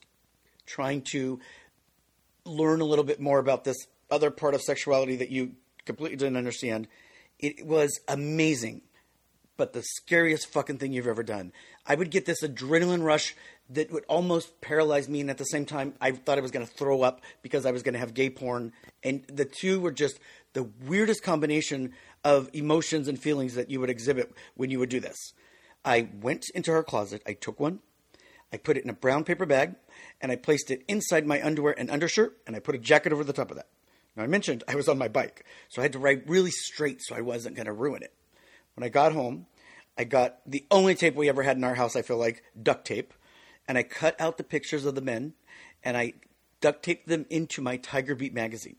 trying 0.66 1.02
to 1.02 1.40
learn 2.50 2.80
a 2.80 2.84
little 2.84 3.04
bit 3.04 3.20
more 3.20 3.38
about 3.38 3.64
this 3.64 3.86
other 4.10 4.30
part 4.30 4.54
of 4.54 4.62
sexuality 4.62 5.16
that 5.16 5.30
you 5.30 5.52
completely 5.84 6.16
didn't 6.16 6.36
understand, 6.36 6.88
it 7.38 7.64
was 7.66 8.00
amazing 8.08 8.82
but 9.60 9.74
the 9.74 9.82
scariest 9.82 10.46
fucking 10.46 10.78
thing 10.78 10.90
you've 10.90 11.06
ever 11.06 11.22
done. 11.22 11.52
I 11.84 11.94
would 11.94 12.10
get 12.10 12.24
this 12.24 12.42
adrenaline 12.42 13.04
rush 13.04 13.36
that 13.68 13.92
would 13.92 14.06
almost 14.08 14.58
paralyze 14.62 15.06
me, 15.06 15.20
and 15.20 15.28
at 15.28 15.36
the 15.36 15.44
same 15.44 15.66
time, 15.66 15.92
I 16.00 16.12
thought 16.12 16.38
I 16.38 16.40
was 16.40 16.50
going 16.50 16.66
to 16.66 16.72
throw 16.72 17.02
up 17.02 17.20
because 17.42 17.66
I 17.66 17.70
was 17.70 17.82
going 17.82 17.92
to 17.92 17.98
have 17.98 18.14
gay 18.14 18.30
porn. 18.30 18.72
And 19.02 19.22
the 19.26 19.44
two 19.44 19.78
were 19.78 19.92
just 19.92 20.18
the 20.54 20.62
weirdest 20.86 21.22
combination 21.22 21.92
of 22.24 22.48
emotions 22.54 23.06
and 23.06 23.18
feelings 23.18 23.54
that 23.54 23.70
you 23.70 23.80
would 23.80 23.90
exhibit 23.90 24.32
when 24.54 24.70
you 24.70 24.78
would 24.78 24.88
do 24.88 24.98
this. 24.98 25.34
I 25.84 26.08
went 26.22 26.46
into 26.54 26.72
her 26.72 26.82
closet, 26.82 27.22
I 27.26 27.34
took 27.34 27.60
one, 27.60 27.80
I 28.52 28.56
put 28.56 28.76
it 28.76 28.84
in 28.84 28.90
a 28.90 28.94
brown 28.94 29.24
paper 29.24 29.46
bag, 29.46 29.74
and 30.20 30.32
I 30.32 30.36
placed 30.36 30.70
it 30.70 30.84
inside 30.88 31.26
my 31.26 31.44
underwear 31.44 31.74
and 31.78 31.90
undershirt, 31.90 32.38
and 32.46 32.56
I 32.56 32.60
put 32.60 32.74
a 32.74 32.78
jacket 32.78 33.12
over 33.12 33.24
the 33.24 33.32
top 33.32 33.50
of 33.50 33.56
that. 33.56 33.68
Now, 34.16 34.24
I 34.24 34.26
mentioned 34.26 34.64
I 34.66 34.74
was 34.74 34.88
on 34.88 34.98
my 34.98 35.08
bike, 35.08 35.44
so 35.68 35.80
I 35.80 35.84
had 35.84 35.92
to 35.92 35.98
ride 35.98 36.28
really 36.28 36.50
straight 36.50 37.00
so 37.00 37.14
I 37.14 37.20
wasn't 37.20 37.56
going 37.56 37.66
to 37.66 37.72
ruin 37.72 38.02
it. 38.02 38.12
When 38.74 38.84
I 38.84 38.88
got 38.88 39.12
home, 39.12 39.46
I 39.96 40.04
got 40.04 40.38
the 40.46 40.66
only 40.70 40.94
tape 40.94 41.14
we 41.14 41.28
ever 41.28 41.42
had 41.42 41.56
in 41.56 41.64
our 41.64 41.74
house, 41.74 41.94
I 41.94 42.02
feel 42.02 42.16
like, 42.16 42.42
duct 42.60 42.86
tape 42.86 43.14
and 43.70 43.78
I 43.78 43.84
cut 43.84 44.20
out 44.20 44.36
the 44.36 44.42
pictures 44.42 44.84
of 44.84 44.96
the 44.96 45.00
men 45.00 45.34
and 45.84 45.96
I 45.96 46.14
duct 46.60 46.82
taped 46.82 47.06
them 47.06 47.24
into 47.30 47.62
my 47.62 47.76
Tiger 47.76 48.16
Beat 48.16 48.34
magazine. 48.34 48.74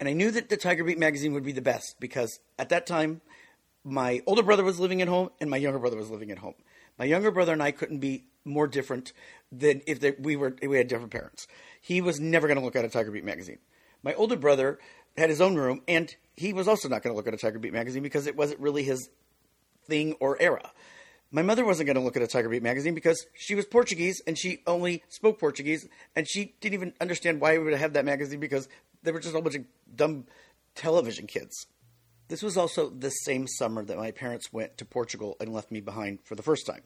And 0.00 0.08
I 0.08 0.14
knew 0.14 0.30
that 0.30 0.48
the 0.48 0.56
Tiger 0.56 0.84
Beat 0.84 0.98
magazine 0.98 1.34
would 1.34 1.44
be 1.44 1.52
the 1.52 1.60
best 1.60 1.96
because 2.00 2.40
at 2.58 2.70
that 2.70 2.86
time, 2.86 3.20
my 3.84 4.22
older 4.26 4.42
brother 4.42 4.64
was 4.64 4.80
living 4.80 5.02
at 5.02 5.08
home 5.08 5.28
and 5.38 5.50
my 5.50 5.58
younger 5.58 5.78
brother 5.78 5.98
was 5.98 6.08
living 6.08 6.30
at 6.30 6.38
home. 6.38 6.54
My 6.98 7.04
younger 7.04 7.30
brother 7.30 7.52
and 7.52 7.62
I 7.62 7.72
couldn't 7.72 7.98
be 7.98 8.24
more 8.46 8.66
different 8.66 9.12
than 9.52 9.82
if 9.86 10.02
we 10.18 10.36
were 10.36 10.56
we 10.66 10.76
had 10.76 10.88
different 10.88 11.12
parents. 11.12 11.46
He 11.80 12.00
was 12.00 12.20
never 12.20 12.46
going 12.46 12.58
to 12.58 12.64
look 12.64 12.76
at 12.76 12.84
a 12.84 12.88
Tiger 12.88 13.10
Beat 13.10 13.24
magazine. 13.24 13.58
My 14.02 14.14
older 14.14 14.36
brother 14.36 14.78
had 15.16 15.30
his 15.30 15.40
own 15.40 15.56
room 15.56 15.82
and 15.88 16.14
he 16.36 16.52
was 16.52 16.68
also 16.68 16.88
not 16.88 17.02
going 17.02 17.12
to 17.12 17.16
look 17.16 17.26
at 17.26 17.34
a 17.34 17.38
Tiger 17.38 17.58
Beat 17.58 17.72
magazine 17.72 18.02
because 18.02 18.26
it 18.26 18.36
wasn't 18.36 18.60
really 18.60 18.82
his 18.82 19.08
thing 19.86 20.14
or 20.20 20.40
era. 20.40 20.70
My 21.32 21.42
mother 21.42 21.64
wasn't 21.64 21.86
going 21.86 21.96
to 21.96 22.02
look 22.02 22.16
at 22.16 22.22
a 22.22 22.26
Tiger 22.26 22.48
Beat 22.48 22.62
magazine 22.62 22.94
because 22.94 23.26
she 23.34 23.54
was 23.54 23.66
Portuguese 23.66 24.22
and 24.26 24.38
she 24.38 24.62
only 24.66 25.02
spoke 25.08 25.40
Portuguese 25.40 25.88
and 26.14 26.28
she 26.28 26.54
didn't 26.60 26.74
even 26.74 26.92
understand 27.00 27.40
why 27.40 27.58
we 27.58 27.64
would 27.64 27.74
have 27.74 27.94
that 27.94 28.04
magazine 28.04 28.40
because 28.40 28.68
there 29.02 29.12
were 29.12 29.20
just 29.20 29.30
a 29.30 29.32
whole 29.32 29.42
bunch 29.42 29.56
of 29.56 29.64
dumb 29.94 30.26
television 30.74 31.26
kids. 31.26 31.66
This 32.28 32.42
was 32.42 32.56
also 32.56 32.90
the 32.90 33.10
same 33.10 33.46
summer 33.46 33.84
that 33.84 33.96
my 33.96 34.10
parents 34.10 34.52
went 34.52 34.78
to 34.78 34.84
Portugal 34.84 35.36
and 35.40 35.52
left 35.52 35.70
me 35.70 35.80
behind 35.80 36.18
for 36.24 36.34
the 36.34 36.42
first 36.42 36.66
time. 36.66 36.82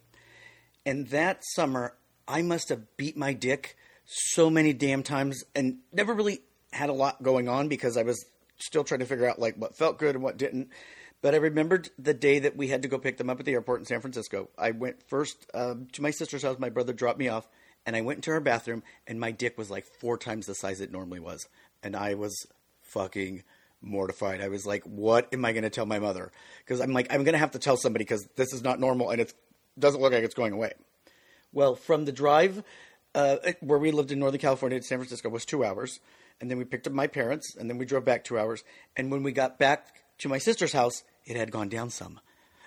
And 0.84 1.08
that 1.08 1.42
summer, 1.54 1.94
I 2.26 2.42
must 2.42 2.68
have 2.68 2.96
beat 2.96 3.16
my 3.16 3.32
dick 3.32 3.76
so 4.04 4.50
many 4.50 4.72
damn 4.72 5.02
times 5.02 5.44
and 5.54 5.78
never 5.92 6.14
really 6.14 6.40
had 6.72 6.90
a 6.90 6.94
lot 6.94 7.22
going 7.22 7.48
on 7.48 7.68
because 7.68 7.96
I 7.96 8.02
was 8.02 8.24
still 8.58 8.84
trying 8.84 9.00
to 9.00 9.06
figure 9.06 9.28
out 9.28 9.38
like 9.38 9.56
what 9.56 9.76
felt 9.76 9.98
good 9.98 10.14
and 10.14 10.24
what 10.24 10.36
didn't. 10.36 10.68
But 11.22 11.34
I 11.34 11.38
remembered 11.38 11.90
the 11.98 12.14
day 12.14 12.38
that 12.40 12.56
we 12.56 12.68
had 12.68 12.82
to 12.82 12.88
go 12.88 12.98
pick 12.98 13.18
them 13.18 13.28
up 13.28 13.40
at 13.40 13.46
the 13.46 13.52
airport 13.52 13.80
in 13.80 13.86
San 13.86 14.00
Francisco. 14.00 14.48
I 14.56 14.70
went 14.70 15.02
first 15.08 15.46
um, 15.52 15.86
to 15.92 16.02
my 16.02 16.10
sister's 16.10 16.42
house. 16.42 16.58
My 16.58 16.70
brother 16.70 16.94
dropped 16.94 17.18
me 17.18 17.28
off, 17.28 17.46
and 17.84 17.94
I 17.94 18.00
went 18.00 18.18
into 18.18 18.30
her 18.30 18.40
bathroom, 18.40 18.82
and 19.06 19.20
my 19.20 19.30
dick 19.30 19.58
was 19.58 19.70
like 19.70 19.84
four 20.00 20.16
times 20.16 20.46
the 20.46 20.54
size 20.54 20.80
it 20.80 20.90
normally 20.90 21.20
was. 21.20 21.46
And 21.82 21.94
I 21.94 22.14
was 22.14 22.34
fucking 22.80 23.42
mortified. 23.82 24.40
I 24.40 24.48
was 24.48 24.64
like, 24.64 24.82
what 24.84 25.28
am 25.32 25.44
I 25.44 25.52
going 25.52 25.64
to 25.64 25.70
tell 25.70 25.86
my 25.86 25.98
mother? 25.98 26.32
Because 26.60 26.80
I'm 26.80 26.92
like, 26.92 27.12
I'm 27.12 27.24
going 27.24 27.34
to 27.34 27.38
have 27.38 27.52
to 27.52 27.58
tell 27.58 27.76
somebody 27.76 28.04
because 28.04 28.26
this 28.36 28.52
is 28.54 28.62
not 28.62 28.80
normal, 28.80 29.10
and 29.10 29.20
it 29.20 29.34
doesn't 29.80 30.00
look 30.00 30.12
like 30.12 30.24
it's 30.24 30.34
going 30.34 30.52
away. 30.52 30.72
Well, 31.52 31.74
from 31.74 32.04
the 32.04 32.12
drive 32.12 32.62
uh, 33.14 33.36
where 33.60 33.78
we 33.78 33.90
lived 33.90 34.12
in 34.12 34.18
Northern 34.18 34.40
California 34.40 34.78
to 34.78 34.86
San 34.86 34.98
Francisco 34.98 35.28
was 35.28 35.44
two 35.44 35.64
hours. 35.64 36.00
And 36.40 36.50
then 36.50 36.58
we 36.58 36.64
picked 36.64 36.86
up 36.86 36.92
my 36.94 37.06
parents, 37.06 37.54
and 37.56 37.68
then 37.68 37.76
we 37.76 37.84
drove 37.84 38.04
back 38.04 38.24
two 38.24 38.38
hours. 38.38 38.64
And 38.96 39.10
when 39.10 39.22
we 39.22 39.32
got 39.32 39.58
back 39.58 40.02
to 40.18 40.28
my 40.28 40.38
sister's 40.38 40.72
house, 40.72 41.02
it 41.26 41.36
had 41.36 41.50
gone 41.50 41.68
down 41.68 41.90
some. 41.90 42.18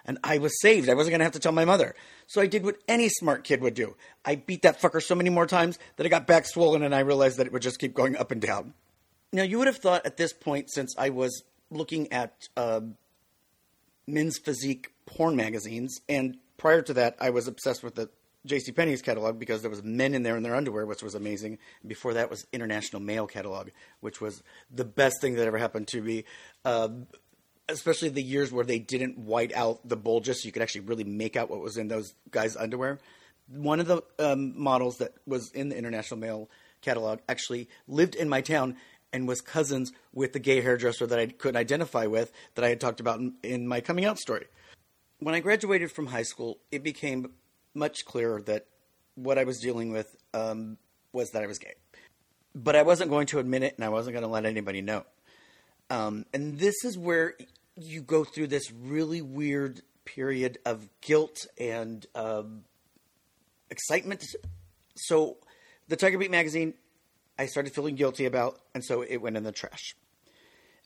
And 0.05 0.19
I 0.23 0.37
was 0.37 0.61
saved. 0.61 0.89
I 0.89 0.93
wasn't 0.93 1.11
going 1.11 1.21
to 1.21 1.25
have 1.25 1.33
to 1.33 1.39
tell 1.39 1.53
my 1.53 1.65
mother. 1.65 1.95
So 2.27 2.41
I 2.41 2.45
did 2.45 2.63
what 2.63 2.75
any 2.87 3.09
smart 3.09 3.45
kid 3.45 3.61
would 3.61 3.73
do. 3.73 3.95
I 4.25 4.35
beat 4.35 4.61
that 4.63 4.79
fucker 4.81 5.01
so 5.01 5.15
many 5.15 5.29
more 5.29 5.47
times 5.47 5.79
that 5.95 6.05
I 6.05 6.09
got 6.09 6.27
back 6.27 6.45
swollen 6.45 6.83
and 6.83 6.93
I 6.93 6.99
realized 6.99 7.37
that 7.37 7.47
it 7.47 7.53
would 7.53 7.61
just 7.61 7.79
keep 7.79 7.93
going 7.93 8.15
up 8.17 8.29
and 8.29 8.41
down. 8.41 8.73
Now, 9.31 9.43
you 9.43 9.57
would 9.57 9.67
have 9.67 9.77
thought 9.77 10.05
at 10.05 10.17
this 10.17 10.33
point, 10.33 10.69
since 10.69 10.93
I 10.97 11.09
was 11.09 11.43
looking 11.71 12.11
at 12.11 12.49
uh, 12.55 12.81
men's 14.05 14.37
physique 14.37 14.91
porn 15.05 15.35
magazines, 15.35 15.99
and 16.07 16.37
prior 16.63 16.81
to 16.81 16.93
that, 16.93 17.17
I 17.19 17.29
was 17.29 17.49
obsessed 17.49 17.83
with 17.83 17.95
the 17.95 18.09
J.C. 18.45 18.71
Penney's 18.71 19.01
catalog 19.01 19.37
because 19.37 19.61
there 19.61 19.69
was 19.69 19.83
men 19.83 20.13
in 20.13 20.23
there 20.23 20.37
in 20.37 20.43
their 20.43 20.55
underwear, 20.55 20.85
which 20.85 21.03
was 21.03 21.13
amazing. 21.13 21.59
Before 21.85 22.13
that 22.13 22.29
was 22.29 22.47
International 22.53 23.01
Male 23.01 23.27
catalog, 23.27 23.67
which 23.99 24.21
was 24.21 24.41
the 24.71 24.85
best 24.85 25.19
thing 25.19 25.35
that 25.35 25.45
ever 25.45 25.57
happened 25.57 25.89
to 25.89 26.01
me. 26.01 26.23
Uh, 26.63 26.87
especially 27.67 28.07
the 28.07 28.23
years 28.23 28.49
where 28.49 28.63
they 28.63 28.79
didn't 28.79 29.17
white 29.17 29.53
out 29.53 29.85
the 29.85 29.97
bulges 29.97 30.41
so 30.41 30.45
you 30.45 30.53
could 30.53 30.61
actually 30.61 30.81
really 30.81 31.03
make 31.03 31.35
out 31.35 31.49
what 31.49 31.59
was 31.59 31.75
in 31.75 31.89
those 31.89 32.15
guys' 32.31 32.55
underwear. 32.55 32.97
One 33.49 33.81
of 33.81 33.87
the 33.87 34.01
um, 34.17 34.57
models 34.57 34.99
that 34.99 35.15
was 35.27 35.51
in 35.51 35.67
the 35.67 35.77
International 35.77 36.17
Male 36.17 36.49
catalog 36.81 37.19
actually 37.27 37.67
lived 37.89 38.15
in 38.15 38.29
my 38.29 38.39
town 38.39 38.77
and 39.11 39.27
was 39.27 39.41
cousins 39.41 39.91
with 40.13 40.31
the 40.31 40.39
gay 40.39 40.61
hairdresser 40.61 41.07
that 41.07 41.19
I 41.19 41.27
couldn't 41.27 41.57
identify 41.57 42.05
with 42.05 42.31
that 42.55 42.63
I 42.63 42.69
had 42.69 42.79
talked 42.79 43.01
about 43.01 43.19
in, 43.19 43.33
in 43.43 43.67
my 43.67 43.81
coming 43.81 44.05
out 44.05 44.17
story. 44.17 44.45
When 45.23 45.33
I 45.33 45.39
graduated 45.39 45.89
from 45.89 46.07
high 46.07 46.23
school, 46.23 46.57
it 46.69 46.83
became 46.83 47.31
much 47.73 48.03
clearer 48.03 48.41
that 48.41 48.65
what 49.15 49.37
I 49.37 49.45
was 49.45 49.57
dealing 49.59 49.93
with 49.93 50.17
um, 50.33 50.77
was 51.13 51.29
that 51.31 51.41
I 51.41 51.47
was 51.47 51.59
gay. 51.59 51.75
But 52.53 52.75
I 52.75 52.81
wasn't 52.81 53.09
going 53.09 53.27
to 53.27 53.39
admit 53.39 53.63
it 53.63 53.75
and 53.77 53.85
I 53.85 53.89
wasn't 53.89 54.15
going 54.15 54.25
to 54.25 54.29
let 54.29 54.45
anybody 54.45 54.81
know. 54.81 55.05
Um, 55.89 56.25
and 56.33 56.59
this 56.59 56.83
is 56.83 56.97
where 56.97 57.35
you 57.77 58.01
go 58.01 58.25
through 58.25 58.47
this 58.47 58.69
really 58.69 59.21
weird 59.21 59.81
period 60.03 60.57
of 60.65 60.89
guilt 60.99 61.45
and 61.57 62.05
um, 62.15 62.65
excitement. 63.69 64.25
So, 64.95 65.37
the 65.87 65.95
Tiger 65.95 66.17
Beat 66.17 66.31
magazine, 66.31 66.73
I 67.39 67.45
started 67.45 67.73
feeling 67.73 67.95
guilty 67.95 68.25
about, 68.25 68.59
and 68.75 68.83
so 68.83 69.03
it 69.03 69.17
went 69.17 69.37
in 69.37 69.43
the 69.43 69.53
trash. 69.53 69.95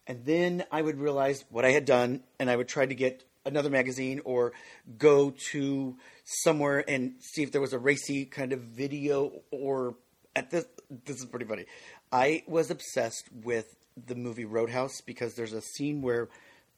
And 0.06 0.25
then 0.25 0.63
I 0.72 0.84
would 0.84 1.00
realize 1.00 1.44
what 1.50 1.65
I 1.65 1.72
had 1.72 1.86
done, 1.86 2.22
and 2.39 2.51
I 2.51 2.56
would 2.56 2.67
try 2.67 2.86
to 2.86 2.96
get 2.96 3.24
another 3.48 3.70
magazine 3.70 4.22
or 4.25 4.54
go 4.98 5.34
to 5.51 5.98
somewhere 6.24 6.84
and 6.88 7.13
see 7.20 7.44
if 7.44 7.51
there 7.51 7.62
was 7.62 7.74
a 7.74 7.80
racy 7.80 8.25
kind 8.25 8.54
of 8.54 8.60
video 8.60 9.32
or 9.51 9.96
at 10.36 10.51
this 10.51 10.66
this 11.06 11.18
is 11.18 11.25
pretty 11.25 11.46
funny. 11.46 11.66
I 12.12 12.44
was 12.48 12.72
obsessed 12.72 13.30
with 13.44 13.75
the 14.06 14.16
movie 14.16 14.46
Roadhouse 14.46 15.01
because 15.01 15.34
there's 15.36 15.54
a 15.54 15.62
scene 15.62 16.01
where 16.01 16.30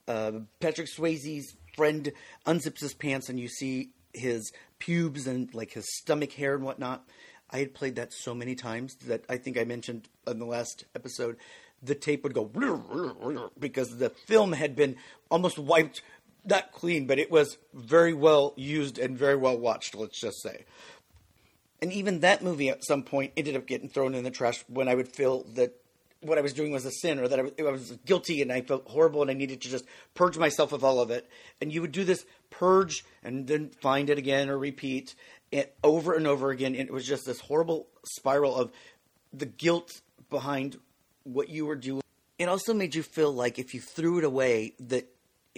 uh, 0.08 0.32
Patrick 0.60 0.88
Swayze's 0.88 1.56
friend 1.76 2.12
unzips 2.46 2.80
his 2.80 2.94
pants 2.94 3.30
and 3.30 3.40
you 3.40 3.48
see 3.48 3.92
his 4.14 4.52
pubes 4.80 5.28
and 5.28 5.54
like 5.54 5.74
his 5.74 5.86
stomach 5.98 6.34
hair 6.34 6.56
and 6.56 6.64
whatnot. 6.64 7.06
I 7.52 7.60
had 7.60 7.74
played 7.74 7.96
that 7.96 8.14
so 8.14 8.34
many 8.34 8.56
times 8.56 8.96
that 9.08 9.26
I 9.30 9.38
think 9.38 9.58
I 9.58 9.64
mentioned 9.64 10.08
in 10.28 10.40
the 10.40 10.46
last 10.46 10.86
episode. 10.96 11.38
The 11.82 11.96
tape 11.96 12.24
would 12.24 12.34
go 12.34 12.46
because 13.60 13.98
the 13.98 14.10
film 14.10 14.52
had 14.52 14.76
been 14.76 14.98
almost 15.32 15.58
wiped, 15.58 16.02
not 16.50 16.72
clean, 16.72 17.08
but 17.08 17.20
it 17.20 17.32
was 17.32 17.58
very 17.74 18.14
well 18.14 18.54
used 18.58 18.98
and 18.98 19.18
very 19.18 19.36
well 19.36 19.58
watched, 19.58 19.96
let's 19.96 20.20
just 20.20 20.42
say. 20.42 20.66
And 21.82 21.94
even 21.94 22.20
that 22.20 22.44
movie 22.44 22.70
at 22.70 22.84
some 22.84 23.04
point 23.04 23.34
ended 23.38 23.56
up 23.56 23.66
getting 23.66 23.90
thrown 23.90 24.14
in 24.14 24.24
the 24.24 24.32
trash 24.32 24.64
when 24.68 24.88
I 24.88 24.96
would 24.96 25.08
feel 25.08 25.44
that 25.54 25.76
what 26.22 26.38
I 26.38 26.42
was 26.42 26.54
doing 26.54 26.72
was 26.72 26.86
a 26.86 26.92
sin 26.92 27.20
or 27.20 27.28
that 27.30 27.40
I 27.40 27.44
was, 27.64 27.92
guilty 28.06 28.42
and 28.42 28.52
I 28.52 28.62
felt 28.62 28.88
horrible 28.88 29.22
and 29.22 29.32
I 29.32 29.34
needed 29.34 29.62
to 29.62 29.70
just 29.70 29.86
purge 30.16 30.38
myself 30.38 30.74
of 30.74 30.84
all 30.84 31.00
of 31.00 31.12
it. 31.12 31.30
And 31.62 31.72
you 31.72 31.82
would 31.82 31.94
do 31.94 32.04
this 32.04 32.26
purge 32.50 33.06
and 33.24 33.48
then 33.48 33.70
find 33.82 34.10
it 34.10 34.18
again 34.18 34.50
or 34.50 34.58
repeat 34.58 35.16
it 35.52 35.76
over 35.84 36.14
and 36.14 36.28
over 36.28 36.50
again. 36.50 36.76
And 36.76 36.90
it 36.90 36.94
was 36.94 37.06
just 37.06 37.26
this 37.26 37.40
horrible 37.40 37.88
spiral 38.04 38.56
of 38.56 38.72
the 39.32 39.46
guilt 39.46 40.02
behind 40.30 40.78
what 41.24 41.50
you 41.50 41.66
were 41.66 41.76
doing. 41.76 42.02
It 42.38 42.50
also 42.50 42.74
made 42.74 42.96
you 42.96 43.04
feel 43.04 43.32
like 43.32 43.60
if 43.60 43.74
you 43.74 43.80
threw 43.80 44.18
it 44.18 44.24
away, 44.26 44.74
that 44.80 45.08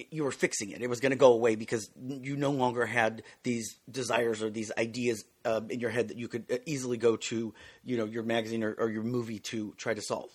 you 0.10 0.24
were 0.24 0.32
fixing 0.32 0.72
it. 0.72 0.82
It 0.82 0.90
was 0.90 1.00
going 1.00 1.12
to 1.12 1.18
go 1.18 1.34
away 1.34 1.56
because 1.56 1.90
you 2.00 2.36
no 2.36 2.52
longer 2.52 2.86
had 2.86 3.24
these 3.44 3.78
desires 3.90 4.42
or 4.42 4.50
these 4.50 4.72
ideas 4.78 5.24
uh, 5.46 5.62
in 5.70 5.80
your 5.80 5.90
head 5.90 6.08
that 6.10 6.18
you 6.18 6.28
could 6.28 6.46
uh, 6.52 6.58
easily 6.66 6.98
go 6.98 7.18
to, 7.18 7.54
you 7.84 7.98
know, 7.98 8.06
your 8.06 8.24
magazine 8.24 8.64
or, 8.64 8.74
or 8.74 8.90
your 8.90 9.04
movie 9.04 9.40
to 9.40 9.74
try 9.78 9.94
to 9.94 10.02
solve 10.02 10.30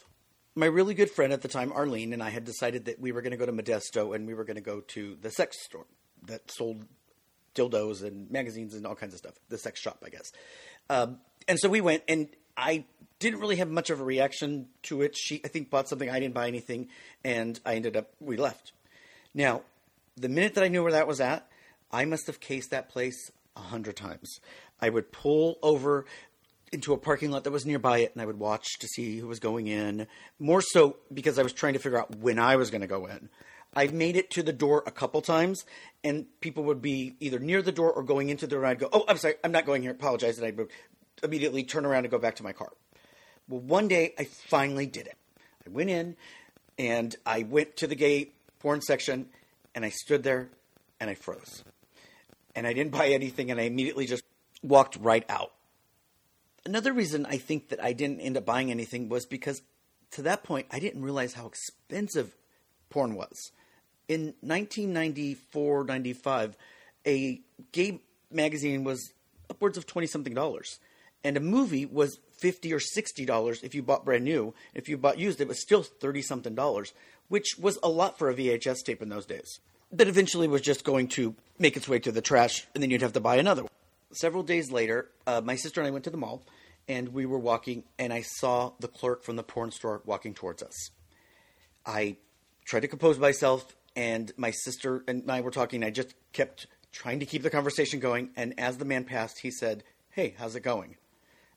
my 0.56 0.66
really 0.66 0.94
good 0.94 1.10
friend 1.10 1.32
at 1.34 1.42
the 1.42 1.48
time, 1.48 1.70
Arlene, 1.70 2.14
and 2.14 2.22
I 2.22 2.30
had 2.30 2.44
decided 2.44 2.86
that 2.86 2.98
we 2.98 3.12
were 3.12 3.20
going 3.20 3.32
to 3.32 3.36
go 3.36 3.44
to 3.44 3.52
Modesto 3.52 4.16
and 4.16 4.26
we 4.26 4.32
were 4.32 4.44
going 4.44 4.56
to 4.56 4.62
go 4.62 4.80
to 4.80 5.16
the 5.20 5.30
sex 5.30 5.62
store 5.62 5.84
that 6.26 6.50
sold 6.50 6.86
dildos 7.54 8.02
and 8.02 8.30
magazines 8.30 8.74
and 8.74 8.86
all 8.86 8.94
kinds 8.94 9.12
of 9.12 9.18
stuff. 9.18 9.34
The 9.50 9.58
sex 9.58 9.78
shop, 9.80 10.02
I 10.04 10.08
guess. 10.08 10.32
Um, 10.88 11.18
and 11.46 11.60
so 11.60 11.68
we 11.68 11.82
went, 11.82 12.02
and 12.08 12.28
I 12.56 12.84
didn't 13.18 13.40
really 13.40 13.56
have 13.56 13.68
much 13.68 13.90
of 13.90 14.00
a 14.00 14.04
reaction 14.04 14.68
to 14.84 15.02
it. 15.02 15.14
She, 15.14 15.42
I 15.44 15.48
think, 15.48 15.68
bought 15.68 15.88
something. 15.88 16.08
I 16.08 16.20
didn't 16.20 16.34
buy 16.34 16.48
anything, 16.48 16.88
and 17.22 17.60
I 17.64 17.74
ended 17.74 17.96
up. 17.96 18.10
We 18.18 18.38
left. 18.38 18.72
Now, 19.36 19.60
the 20.16 20.30
minute 20.30 20.54
that 20.54 20.64
I 20.64 20.68
knew 20.68 20.82
where 20.82 20.92
that 20.92 21.06
was 21.06 21.20
at, 21.20 21.46
I 21.92 22.06
must 22.06 22.26
have 22.26 22.40
cased 22.40 22.70
that 22.70 22.88
place 22.88 23.30
a 23.54 23.60
hundred 23.60 23.94
times. 23.94 24.40
I 24.80 24.88
would 24.88 25.12
pull 25.12 25.58
over 25.62 26.06
into 26.72 26.94
a 26.94 26.96
parking 26.96 27.30
lot 27.30 27.44
that 27.44 27.50
was 27.50 27.66
nearby 27.66 27.98
it 27.98 28.12
and 28.14 28.22
I 28.22 28.26
would 28.26 28.38
watch 28.38 28.78
to 28.80 28.88
see 28.88 29.18
who 29.18 29.28
was 29.28 29.38
going 29.38 29.66
in. 29.66 30.06
More 30.38 30.62
so 30.62 30.96
because 31.12 31.38
I 31.38 31.42
was 31.42 31.52
trying 31.52 31.74
to 31.74 31.78
figure 31.78 31.98
out 31.98 32.16
when 32.16 32.38
I 32.38 32.56
was 32.56 32.70
going 32.70 32.80
to 32.80 32.86
go 32.86 33.04
in. 33.06 33.28
I've 33.74 33.92
made 33.92 34.16
it 34.16 34.30
to 34.30 34.42
the 34.42 34.54
door 34.54 34.82
a 34.86 34.90
couple 34.90 35.20
times 35.20 35.64
and 36.02 36.24
people 36.40 36.64
would 36.64 36.80
be 36.80 37.14
either 37.20 37.38
near 37.38 37.60
the 37.60 37.72
door 37.72 37.92
or 37.92 38.02
going 38.02 38.30
into 38.30 38.46
the 38.46 38.52
door 38.52 38.64
and 38.64 38.70
I'd 38.70 38.78
go, 38.78 38.88
Oh, 38.90 39.04
I'm 39.06 39.18
sorry, 39.18 39.34
I'm 39.44 39.52
not 39.52 39.66
going 39.66 39.82
here, 39.82 39.90
apologize. 39.90 40.38
And 40.38 40.46
I'd 40.46 40.58
immediately 41.22 41.62
turn 41.62 41.84
around 41.84 42.04
and 42.04 42.10
go 42.10 42.18
back 42.18 42.36
to 42.36 42.42
my 42.42 42.54
car. 42.54 42.72
Well, 43.48 43.60
one 43.60 43.86
day 43.86 44.14
I 44.18 44.24
finally 44.24 44.86
did 44.86 45.06
it. 45.06 45.18
I 45.66 45.70
went 45.70 45.90
in 45.90 46.16
and 46.78 47.14
I 47.26 47.42
went 47.42 47.76
to 47.76 47.86
the 47.86 47.94
gay 47.94 48.30
porn 48.58 48.80
section 48.80 49.26
and 49.74 49.84
I 49.84 49.90
stood 49.90 50.22
there 50.22 50.48
and 51.00 51.10
I 51.10 51.14
froze. 51.14 51.64
And 52.54 52.66
I 52.66 52.72
didn't 52.72 52.92
buy 52.98 53.08
anything 53.08 53.50
and 53.50 53.60
I 53.60 53.64
immediately 53.64 54.06
just 54.06 54.24
walked 54.62 54.96
right 54.96 55.24
out 55.28 55.52
another 56.66 56.92
reason 56.92 57.24
I 57.24 57.38
think 57.38 57.68
that 57.68 57.82
I 57.82 57.92
didn't 57.92 58.20
end 58.20 58.36
up 58.36 58.44
buying 58.44 58.70
anything 58.70 59.08
was 59.08 59.24
because 59.24 59.62
to 60.10 60.22
that 60.22 60.42
point 60.42 60.66
I 60.70 60.80
didn't 60.80 61.02
realize 61.02 61.32
how 61.32 61.46
expensive 61.46 62.36
porn 62.90 63.14
was. 63.14 63.52
In 64.08 64.34
1994 64.40 65.84
95, 65.84 66.56
a 67.06 67.40
gay 67.72 68.00
magazine 68.30 68.84
was 68.84 69.12
upwards 69.48 69.78
of 69.78 69.86
20 69.86 70.06
something 70.06 70.34
dollars. 70.34 70.78
And 71.24 71.36
a 71.36 71.40
movie 71.40 71.86
was 71.86 72.18
50 72.38 72.72
or 72.72 72.80
60 72.80 73.24
dollars 73.24 73.62
if 73.62 73.74
you 73.74 73.82
bought 73.82 74.04
brand 74.04 74.24
new. 74.24 74.54
If 74.74 74.88
you 74.88 74.98
bought 74.98 75.18
used, 75.18 75.40
it 75.40 75.48
was 75.48 75.60
still 75.60 75.82
30 75.82 76.22
something 76.22 76.54
dollars, 76.54 76.92
which 77.28 77.56
was 77.58 77.78
a 77.82 77.88
lot 77.88 78.18
for 78.18 78.30
a 78.30 78.34
VHS 78.34 78.84
tape 78.84 79.02
in 79.02 79.08
those 79.08 79.26
days. 79.26 79.60
That 79.92 80.08
eventually 80.08 80.48
was 80.48 80.60
just 80.60 80.84
going 80.84 81.08
to 81.08 81.34
make 81.58 81.76
its 81.76 81.88
way 81.88 81.98
to 82.00 82.12
the 82.12 82.20
trash, 82.20 82.66
and 82.74 82.82
then 82.82 82.90
you'd 82.90 83.02
have 83.02 83.12
to 83.14 83.20
buy 83.20 83.36
another 83.36 83.62
one 83.62 83.70
several 84.16 84.42
days 84.42 84.70
later, 84.70 85.10
uh, 85.26 85.40
my 85.44 85.56
sister 85.56 85.80
and 85.80 85.88
I 85.88 85.90
went 85.90 86.04
to 86.04 86.10
the 86.10 86.16
mall, 86.16 86.42
and 86.88 87.08
we 87.08 87.26
were 87.26 87.38
walking, 87.38 87.84
and 87.98 88.12
I 88.12 88.22
saw 88.22 88.72
the 88.80 88.88
clerk 88.88 89.22
from 89.22 89.36
the 89.36 89.42
porn 89.42 89.70
store 89.70 90.02
walking 90.04 90.34
towards 90.34 90.62
us. 90.62 90.90
I 91.84 92.16
tried 92.64 92.80
to 92.80 92.88
compose 92.88 93.18
myself, 93.18 93.76
and 93.94 94.32
my 94.36 94.50
sister 94.50 95.04
and 95.06 95.30
I 95.30 95.40
were 95.40 95.50
talking. 95.50 95.84
I 95.84 95.90
just 95.90 96.14
kept 96.32 96.66
trying 96.92 97.20
to 97.20 97.26
keep 97.26 97.42
the 97.42 97.50
conversation 97.50 98.00
going, 98.00 98.30
and 98.36 98.58
as 98.58 98.78
the 98.78 98.84
man 98.84 99.04
passed, 99.04 99.40
he 99.40 99.50
said, 99.50 99.84
"Hey, 100.10 100.34
how's 100.38 100.56
it 100.56 100.60
going?" 100.60 100.96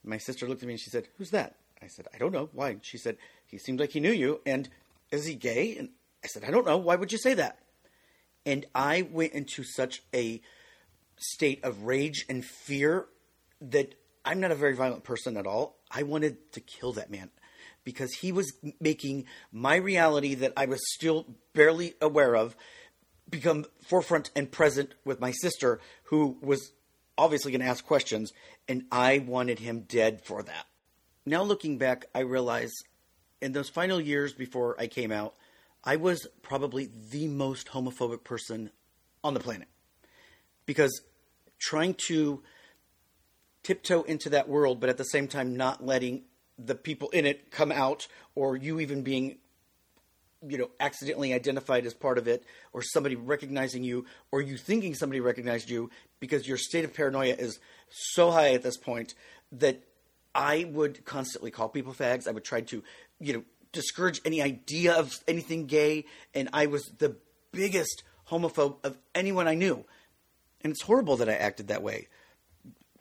my 0.01 0.17
sister 0.17 0.47
looked 0.47 0.63
at 0.63 0.67
me 0.67 0.73
and 0.73 0.79
she 0.79 0.89
said, 0.89 1.07
"Who's 1.17 1.31
that?" 1.31 1.55
I 1.81 1.87
said, 1.87 2.07
"I 2.13 2.17
don't 2.17 2.31
know. 2.31 2.49
Why?" 2.53 2.77
She 2.81 2.97
said, 2.97 3.17
"He 3.45 3.57
seemed 3.57 3.79
like 3.79 3.91
he 3.91 3.99
knew 3.99 4.11
you, 4.11 4.41
and 4.45 4.69
is 5.11 5.25
he 5.25 5.35
gay?" 5.35 5.77
And 5.77 5.89
I 6.23 6.27
said, 6.27 6.43
"I 6.43 6.51
don't 6.51 6.65
know. 6.65 6.77
Why 6.77 6.95
would 6.95 7.11
you 7.11 7.17
say 7.17 7.33
that?" 7.35 7.59
And 8.45 8.65
I 8.73 9.01
went 9.03 9.33
into 9.33 9.63
such 9.63 10.03
a 10.13 10.41
state 11.17 11.63
of 11.63 11.83
rage 11.83 12.25
and 12.29 12.45
fear 12.45 13.07
that 13.61 13.95
I'm 14.23 14.39
not 14.39 14.51
a 14.51 14.55
very 14.55 14.75
violent 14.75 15.03
person 15.03 15.37
at 15.37 15.47
all. 15.47 15.77
I 15.91 16.03
wanted 16.03 16.51
to 16.53 16.61
kill 16.61 16.93
that 16.93 17.09
man 17.09 17.31
because 17.83 18.13
he 18.13 18.31
was 18.31 18.53
making 18.79 19.25
my 19.51 19.75
reality 19.75 20.35
that 20.35 20.53
I 20.55 20.65
was 20.65 20.79
still 20.93 21.25
barely 21.53 21.95
aware 22.01 22.35
of 22.35 22.55
become 23.29 23.65
forefront 23.83 24.31
and 24.35 24.51
present 24.51 24.95
with 25.05 25.19
my 25.19 25.31
sister, 25.31 25.79
who 26.05 26.37
was 26.41 26.71
obviously 27.17 27.51
going 27.51 27.61
to 27.61 27.67
ask 27.67 27.85
questions, 27.85 28.31
and 28.67 28.85
I 28.91 29.19
wanted 29.19 29.59
him 29.59 29.81
dead 29.81 30.23
for 30.23 30.41
that. 30.43 30.67
Now, 31.25 31.43
looking 31.43 31.77
back, 31.77 32.05
I 32.15 32.21
realize 32.21 32.71
in 33.41 33.51
those 33.53 33.69
final 33.69 33.99
years 33.99 34.33
before 34.33 34.75
I 34.79 34.87
came 34.87 35.11
out, 35.11 35.35
I 35.83 35.95
was 35.95 36.27
probably 36.41 36.89
the 37.11 37.27
most 37.27 37.67
homophobic 37.67 38.23
person 38.23 38.71
on 39.23 39.33
the 39.33 39.39
planet 39.39 39.67
because 40.65 41.01
trying 41.57 41.93
to 42.07 42.43
tiptoe 43.63 44.03
into 44.03 44.29
that 44.29 44.47
world, 44.47 44.79
but 44.79 44.89
at 44.89 44.97
the 44.97 45.03
same 45.03 45.27
time 45.27 45.55
not 45.55 45.85
letting 45.85 46.23
the 46.57 46.75
people 46.75 47.09
in 47.09 47.25
it 47.25 47.51
come 47.51 47.71
out, 47.71 48.07
or 48.35 48.55
you 48.55 48.79
even 48.79 49.01
being, 49.01 49.37
you 50.45 50.57
know, 50.57 50.69
accidentally 50.79 51.33
identified 51.33 51.85
as 51.85 51.93
part 51.93 52.17
of 52.17 52.27
it, 52.27 52.43
or 52.73 52.81
somebody 52.81 53.15
recognizing 53.15 53.83
you, 53.83 54.05
or 54.31 54.41
you 54.41 54.57
thinking 54.57 54.93
somebody 54.93 55.21
recognized 55.21 55.69
you, 55.69 55.89
because 56.19 56.47
your 56.47 56.57
state 56.57 56.83
of 56.83 56.93
paranoia 56.93 57.33
is 57.33 57.59
so 57.89 58.31
high 58.31 58.53
at 58.53 58.63
this 58.63 58.77
point 58.77 59.13
that 59.51 59.81
I 60.35 60.65
would 60.65 61.05
constantly 61.05 61.51
call 61.51 61.69
people 61.69 61.93
fags. 61.93 62.27
I 62.27 62.31
would 62.31 62.43
try 62.43 62.61
to, 62.61 62.83
you 63.19 63.33
know, 63.33 63.43
discourage 63.71 64.21
any 64.25 64.41
idea 64.41 64.93
of 64.93 65.13
anything 65.27 65.65
gay, 65.65 66.05
and 66.33 66.49
I 66.53 66.65
was 66.65 66.85
the 66.97 67.15
biggest 67.51 68.03
homophobe 68.29 68.77
of 68.83 68.97
anyone 69.13 69.47
I 69.47 69.55
knew. 69.55 69.85
And 70.61 70.71
it's 70.71 70.81
horrible 70.81 71.17
that 71.17 71.29
I 71.29 71.33
acted 71.33 71.67
that 71.67 71.83
way. 71.83 72.07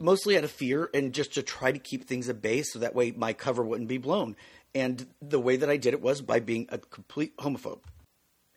Mostly 0.00 0.38
out 0.38 0.44
of 0.44 0.50
fear 0.50 0.88
and 0.94 1.12
just 1.12 1.34
to 1.34 1.42
try 1.42 1.72
to 1.72 1.78
keep 1.78 2.06
things 2.06 2.28
at 2.28 2.40
bay 2.40 2.62
so 2.62 2.78
that 2.78 2.94
way 2.94 3.10
my 3.10 3.32
cover 3.32 3.62
wouldn't 3.64 3.88
be 3.88 3.98
blown. 3.98 4.36
And 4.74 5.06
the 5.20 5.40
way 5.40 5.56
that 5.56 5.68
I 5.68 5.76
did 5.76 5.94
it 5.94 6.00
was 6.00 6.20
by 6.20 6.40
being 6.40 6.66
a 6.68 6.78
complete 6.78 7.36
homophobe. 7.38 7.82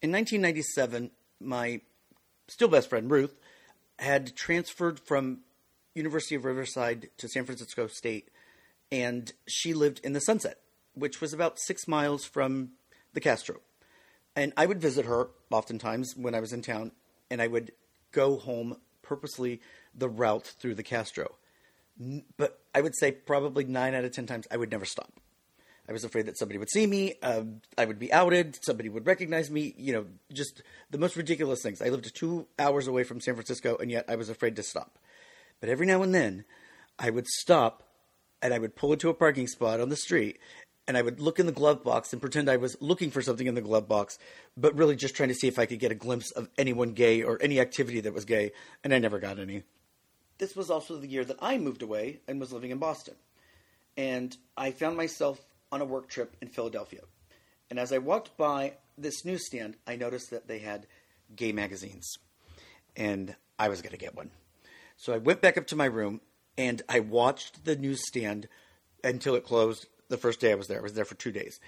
In 0.01 0.11
1997, 0.11 1.09
my 1.39 1.81
still 2.47 2.67
best 2.67 2.89
friend 2.89 3.09
Ruth 3.09 3.35
had 3.97 4.35
transferred 4.35 4.99
from 4.99 5.39
University 5.95 6.35
of 6.35 6.45
Riverside 6.45 7.09
to 7.17 7.27
San 7.27 7.45
Francisco 7.45 7.87
State, 7.87 8.29
and 8.91 9.31
she 9.47 9.73
lived 9.73 9.99
in 10.03 10.13
the 10.13 10.19
Sunset, 10.19 10.59
which 11.01 11.19
was 11.19 11.33
about 11.33 11.59
six 11.59 11.87
miles 11.87 12.23
from 12.23 12.69
the 13.13 13.19
Castro. 13.19 13.57
And 14.35 14.53
I 14.55 14.65
would 14.65 14.79
visit 14.79 15.05
her 15.05 15.29
oftentimes 15.51 16.15
when 16.15 16.35
I 16.35 16.39
was 16.39 16.53
in 16.53 16.61
town, 16.61 16.91
and 17.29 17.41
I 17.41 17.47
would 17.47 17.71
go 18.11 18.37
home 18.37 18.77
purposely 19.01 19.61
the 19.93 20.07
route 20.07 20.53
through 20.59 20.75
the 20.75 20.83
Castro. 20.83 21.35
But 22.37 22.59
I 22.73 22.81
would 22.81 22.95
say 22.95 23.11
probably 23.11 23.65
nine 23.65 23.93
out 23.93 24.05
of 24.05 24.11
ten 24.11 24.27
times 24.27 24.47
I 24.49 24.57
would 24.57 24.71
never 24.71 24.85
stop. 24.85 25.11
I 25.89 25.91
was 25.91 26.03
afraid 26.03 26.27
that 26.27 26.37
somebody 26.37 26.57
would 26.57 26.69
see 26.69 26.87
me, 26.87 27.15
uh, 27.21 27.43
I 27.77 27.85
would 27.85 27.99
be 27.99 28.13
outed, 28.13 28.63
somebody 28.63 28.87
would 28.87 29.05
recognize 29.05 29.49
me, 29.49 29.73
you 29.77 29.91
know, 29.91 30.05
just 30.31 30.61
the 30.91 30.97
most 30.97 31.17
ridiculous 31.17 31.61
things. 31.61 31.81
I 31.81 31.89
lived 31.89 32.15
two 32.15 32.47
hours 32.57 32.87
away 32.87 33.03
from 33.03 33.19
San 33.19 33.33
Francisco, 33.33 33.75
and 33.77 33.91
yet 33.91 34.05
I 34.07 34.15
was 34.15 34.29
afraid 34.29 34.55
to 34.55 34.63
stop. 34.63 34.99
But 35.59 35.69
every 35.69 35.85
now 35.85 36.01
and 36.03 36.13
then, 36.13 36.45
I 36.97 37.09
would 37.09 37.27
stop 37.27 37.83
and 38.41 38.53
I 38.53 38.59
would 38.59 38.75
pull 38.75 38.93
into 38.93 39.09
a 39.09 39.13
parking 39.13 39.47
spot 39.47 39.79
on 39.79 39.89
the 39.89 39.95
street 39.95 40.39
and 40.87 40.97
I 40.97 41.01
would 41.01 41.19
look 41.19 41.39
in 41.39 41.45
the 41.45 41.51
glove 41.51 41.83
box 41.83 42.11
and 42.11 42.21
pretend 42.21 42.49
I 42.49 42.57
was 42.57 42.75
looking 42.81 43.11
for 43.11 43.21
something 43.21 43.47
in 43.47 43.55
the 43.55 43.61
glove 43.61 43.87
box, 43.87 44.17
but 44.57 44.75
really 44.75 44.95
just 44.95 45.15
trying 45.15 45.29
to 45.29 45.35
see 45.35 45.47
if 45.47 45.59
I 45.59 45.65
could 45.65 45.79
get 45.79 45.91
a 45.91 45.95
glimpse 45.95 46.31
of 46.31 46.49
anyone 46.57 46.93
gay 46.93 47.23
or 47.23 47.41
any 47.41 47.59
activity 47.59 48.01
that 48.01 48.13
was 48.13 48.25
gay, 48.25 48.51
and 48.83 48.93
I 48.93 48.99
never 48.99 49.19
got 49.19 49.39
any. 49.39 49.63
This 50.37 50.55
was 50.55 50.69
also 50.71 50.97
the 50.97 51.07
year 51.07 51.23
that 51.25 51.37
I 51.41 51.57
moved 51.57 51.83
away 51.83 52.19
and 52.27 52.39
was 52.39 52.51
living 52.51 52.71
in 52.71 52.79
Boston. 52.79 53.15
And 53.95 54.35
I 54.57 54.71
found 54.71 54.97
myself 54.97 55.39
on 55.71 55.81
a 55.81 55.85
work 55.85 56.09
trip 56.09 56.35
in 56.41 56.47
Philadelphia. 56.47 57.01
And 57.69 57.79
as 57.79 57.93
I 57.93 57.99
walked 57.99 58.35
by 58.37 58.73
this 58.97 59.23
newsstand, 59.23 59.77
I 59.85 59.95
noticed 59.95 60.31
that 60.31 60.47
they 60.47 60.59
had 60.59 60.87
gay 61.35 61.51
magazines. 61.51 62.11
And 62.95 63.35
I 63.59 63.69
was 63.69 63.81
going 63.81 63.91
to 63.91 63.97
get 63.97 64.15
one. 64.15 64.31
So 64.97 65.13
I 65.13 65.17
went 65.17 65.41
back 65.41 65.57
up 65.57 65.67
to 65.67 65.75
my 65.75 65.85
room 65.85 66.21
and 66.57 66.81
I 66.89 66.99
watched 66.99 67.65
the 67.65 67.75
newsstand 67.75 68.47
until 69.03 69.35
it 69.35 69.45
closed 69.45 69.87
the 70.11 70.17
first 70.17 70.39
day 70.39 70.51
I 70.51 70.55
was 70.55 70.67
there. 70.67 70.79
I 70.79 70.83
was 70.83 70.93
there 70.93 71.05
for 71.05 71.15
two 71.15 71.31
days. 71.31 71.59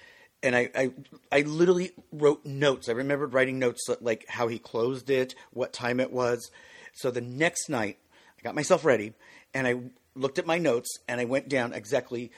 And 0.42 0.54
I, 0.54 0.70
I, 0.74 0.90
I 1.32 1.40
literally 1.40 1.92
wrote 2.12 2.44
notes. 2.44 2.88
I 2.88 2.92
remembered 2.92 3.32
writing 3.32 3.58
notes 3.58 3.88
uh, 3.88 3.96
like 4.00 4.24
how 4.28 4.46
he 4.46 4.58
closed 4.58 5.10
it, 5.10 5.34
what 5.52 5.72
time 5.72 5.98
it 5.98 6.12
was. 6.12 6.50
So 6.92 7.10
the 7.10 7.20
next 7.20 7.68
night, 7.68 7.98
I 8.38 8.42
got 8.42 8.54
myself 8.54 8.84
ready 8.84 9.14
and 9.52 9.66
I 9.66 9.80
looked 10.14 10.38
at 10.38 10.46
my 10.46 10.58
notes 10.58 10.98
and 11.08 11.20
I 11.20 11.24
went 11.24 11.48
down 11.48 11.72
exactly 11.72 12.30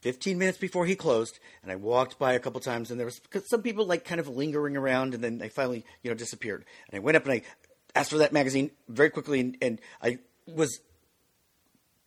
15 0.00 0.38
minutes 0.38 0.58
before 0.58 0.86
he 0.86 0.94
closed 0.94 1.38
and 1.62 1.72
I 1.72 1.76
walked 1.76 2.18
by 2.18 2.34
a 2.34 2.38
couple 2.38 2.60
times 2.60 2.90
and 2.90 3.00
there 3.00 3.06
was 3.06 3.20
some 3.46 3.62
people 3.62 3.84
like 3.84 4.04
kind 4.04 4.20
of 4.20 4.28
lingering 4.28 4.76
around 4.76 5.14
and 5.14 5.24
then 5.24 5.38
they 5.38 5.48
finally, 5.48 5.84
you 6.02 6.10
know, 6.10 6.16
disappeared. 6.16 6.64
And 6.88 6.96
I 6.96 7.00
went 7.00 7.16
up 7.16 7.24
and 7.24 7.32
I 7.32 7.42
asked 7.94 8.10
for 8.10 8.18
that 8.18 8.32
magazine 8.32 8.70
very 8.88 9.10
quickly 9.10 9.40
and, 9.40 9.56
and 9.60 9.80
I 10.02 10.18
was 10.46 10.78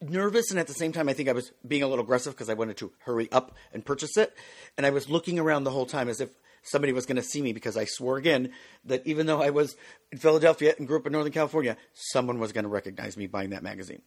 nervous 0.02 0.52
and 0.52 0.60
at 0.60 0.68
the 0.68 0.74
same 0.74 0.92
time 0.92 1.10
I 1.10 1.14
think 1.14 1.30
I 1.30 1.34
was 1.34 1.52
being 1.68 1.84
a 1.84 1.88
little 1.88 2.04
aggressive 2.04 2.34
because 2.34 2.50
I 2.50 2.54
wanted 2.54 2.78
to 2.78 2.92
hurry 3.00 3.30
up 3.32 3.56
and 3.74 3.86
purchase 3.86 4.18
it. 4.18 4.34
And 4.78 4.86
I 4.86 4.92
was 4.92 5.10
looking 5.10 5.40
around 5.40 5.64
the 5.64 5.72
whole 5.72 5.86
time 5.86 6.10
as 6.10 6.22
if 6.22 6.30
somebody 6.64 6.94
was 6.94 7.06
going 7.06 7.16
to 7.16 7.24
see 7.24 7.42
me 7.42 7.54
because 7.54 7.78
I 7.78 7.86
swore 7.86 8.18
again 8.18 8.52
that 8.86 9.06
even 9.06 9.26
though 9.26 9.42
I 9.42 9.50
was 9.50 9.76
in 10.12 10.18
Philadelphia 10.18 10.74
and 10.78 10.88
grew 10.88 10.98
up 10.98 11.06
in 11.06 11.14
Northern 11.14 11.32
California, 11.32 11.78
someone 11.94 12.40
was 12.40 12.52
going 12.52 12.64
to 12.64 12.70
recognize 12.70 13.18
me 13.18 13.28
buying 13.28 13.52
that 13.52 13.64
magazine. 13.64 14.02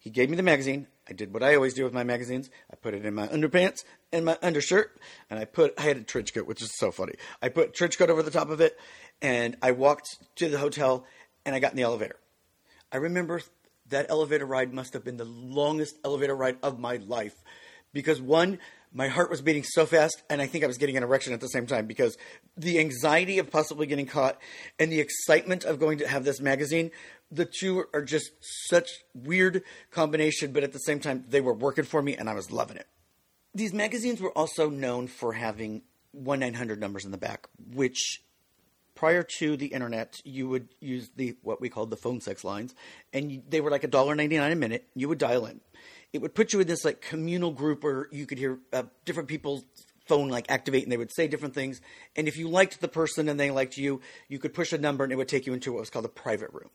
He 0.00 0.10
gave 0.10 0.30
me 0.30 0.36
the 0.36 0.44
magazine. 0.44 0.86
I 1.08 1.12
did 1.12 1.34
what 1.34 1.42
I 1.42 1.56
always 1.56 1.74
do 1.74 1.82
with 1.82 1.92
my 1.92 2.04
magazines. 2.04 2.50
I 2.70 2.76
put 2.76 2.94
it 2.94 3.04
in 3.04 3.14
my 3.14 3.26
underpants 3.26 3.84
and 4.12 4.24
my 4.24 4.38
undershirt, 4.42 4.96
and 5.28 5.40
I 5.40 5.44
put 5.44 5.74
I 5.76 5.82
had 5.82 5.96
a 5.96 6.02
trench 6.02 6.32
coat, 6.32 6.46
which 6.46 6.62
is 6.62 6.70
so 6.78 6.92
funny. 6.92 7.14
I 7.42 7.48
put 7.48 7.74
trench 7.74 7.98
coat 7.98 8.08
over 8.08 8.22
the 8.22 8.30
top 8.30 8.48
of 8.48 8.60
it, 8.60 8.78
and 9.20 9.56
I 9.60 9.72
walked 9.72 10.08
to 10.36 10.48
the 10.48 10.58
hotel, 10.58 11.04
and 11.44 11.54
I 11.54 11.58
got 11.58 11.72
in 11.72 11.76
the 11.76 11.82
elevator. 11.82 12.16
I 12.92 12.98
remember 12.98 13.40
that 13.90 14.06
elevator 14.10 14.46
ride 14.46 14.72
must 14.72 14.92
have 14.92 15.04
been 15.04 15.16
the 15.16 15.24
longest 15.24 15.98
elevator 16.04 16.34
ride 16.34 16.58
of 16.62 16.78
my 16.78 16.96
life. 16.96 17.34
Because 17.92 18.20
one 18.20 18.58
my 18.92 19.08
heart 19.08 19.30
was 19.30 19.42
beating 19.42 19.64
so 19.64 19.84
fast 19.84 20.22
and 20.30 20.40
i 20.40 20.46
think 20.46 20.64
i 20.64 20.66
was 20.66 20.78
getting 20.78 20.96
an 20.96 21.02
erection 21.02 21.32
at 21.32 21.40
the 21.40 21.48
same 21.48 21.66
time 21.66 21.86
because 21.86 22.16
the 22.56 22.78
anxiety 22.78 23.38
of 23.38 23.50
possibly 23.50 23.86
getting 23.86 24.06
caught 24.06 24.38
and 24.78 24.90
the 24.90 25.00
excitement 25.00 25.64
of 25.64 25.78
going 25.78 25.98
to 25.98 26.08
have 26.08 26.24
this 26.24 26.40
magazine 26.40 26.90
the 27.30 27.44
two 27.44 27.84
are 27.92 28.02
just 28.02 28.30
such 28.40 28.88
weird 29.14 29.62
combination 29.90 30.52
but 30.52 30.64
at 30.64 30.72
the 30.72 30.78
same 30.78 31.00
time 31.00 31.24
they 31.28 31.40
were 31.40 31.52
working 31.52 31.84
for 31.84 32.02
me 32.02 32.16
and 32.16 32.28
i 32.28 32.34
was 32.34 32.50
loving 32.50 32.76
it. 32.76 32.86
These 33.54 33.72
magazines 33.72 34.20
were 34.20 34.36
also 34.36 34.70
known 34.70 35.08
for 35.08 35.32
having 35.32 35.82
1-900 36.16 36.78
numbers 36.78 37.04
in 37.04 37.10
the 37.10 37.18
back 37.18 37.48
which 37.72 38.22
prior 38.98 39.22
to 39.22 39.56
the 39.56 39.66
internet, 39.66 40.20
you 40.24 40.48
would 40.48 40.68
use 40.80 41.08
the 41.14 41.36
what 41.42 41.60
we 41.60 41.68
called 41.68 41.88
the 41.88 41.96
phone 41.96 42.20
sex 42.20 42.42
lines, 42.42 42.74
and 43.12 43.30
you, 43.30 43.42
they 43.48 43.60
were 43.60 43.70
like 43.70 43.84
a 43.84 43.88
dollar 43.88 44.16
ninety 44.16 44.36
nine 44.36 44.50
a 44.50 44.56
minute. 44.56 44.88
You 44.96 45.08
would 45.08 45.18
dial 45.18 45.46
in. 45.46 45.60
It 46.12 46.20
would 46.20 46.34
put 46.34 46.52
you 46.52 46.58
in 46.58 46.66
this 46.66 46.84
like 46.84 47.00
communal 47.00 47.52
group 47.52 47.84
where 47.84 48.08
you 48.10 48.26
could 48.26 48.38
hear 48.38 48.58
uh, 48.72 48.84
different 49.04 49.28
people's 49.28 49.62
phone 50.08 50.28
like 50.28 50.50
activate, 50.50 50.82
and 50.82 50.90
they 50.90 50.96
would 50.96 51.12
say 51.12 51.28
different 51.28 51.54
things. 51.54 51.80
And 52.16 52.26
if 52.26 52.36
you 52.36 52.48
liked 52.48 52.80
the 52.80 52.88
person 52.88 53.28
and 53.28 53.38
they 53.38 53.52
liked 53.52 53.76
you, 53.76 54.00
you 54.28 54.40
could 54.40 54.52
push 54.52 54.72
a 54.72 54.78
number, 54.78 55.04
and 55.04 55.12
it 55.12 55.16
would 55.16 55.28
take 55.28 55.46
you 55.46 55.52
into 55.52 55.72
what 55.72 55.80
was 55.80 55.90
called 55.90 56.04
a 56.04 56.08
private 56.08 56.52
room. 56.52 56.70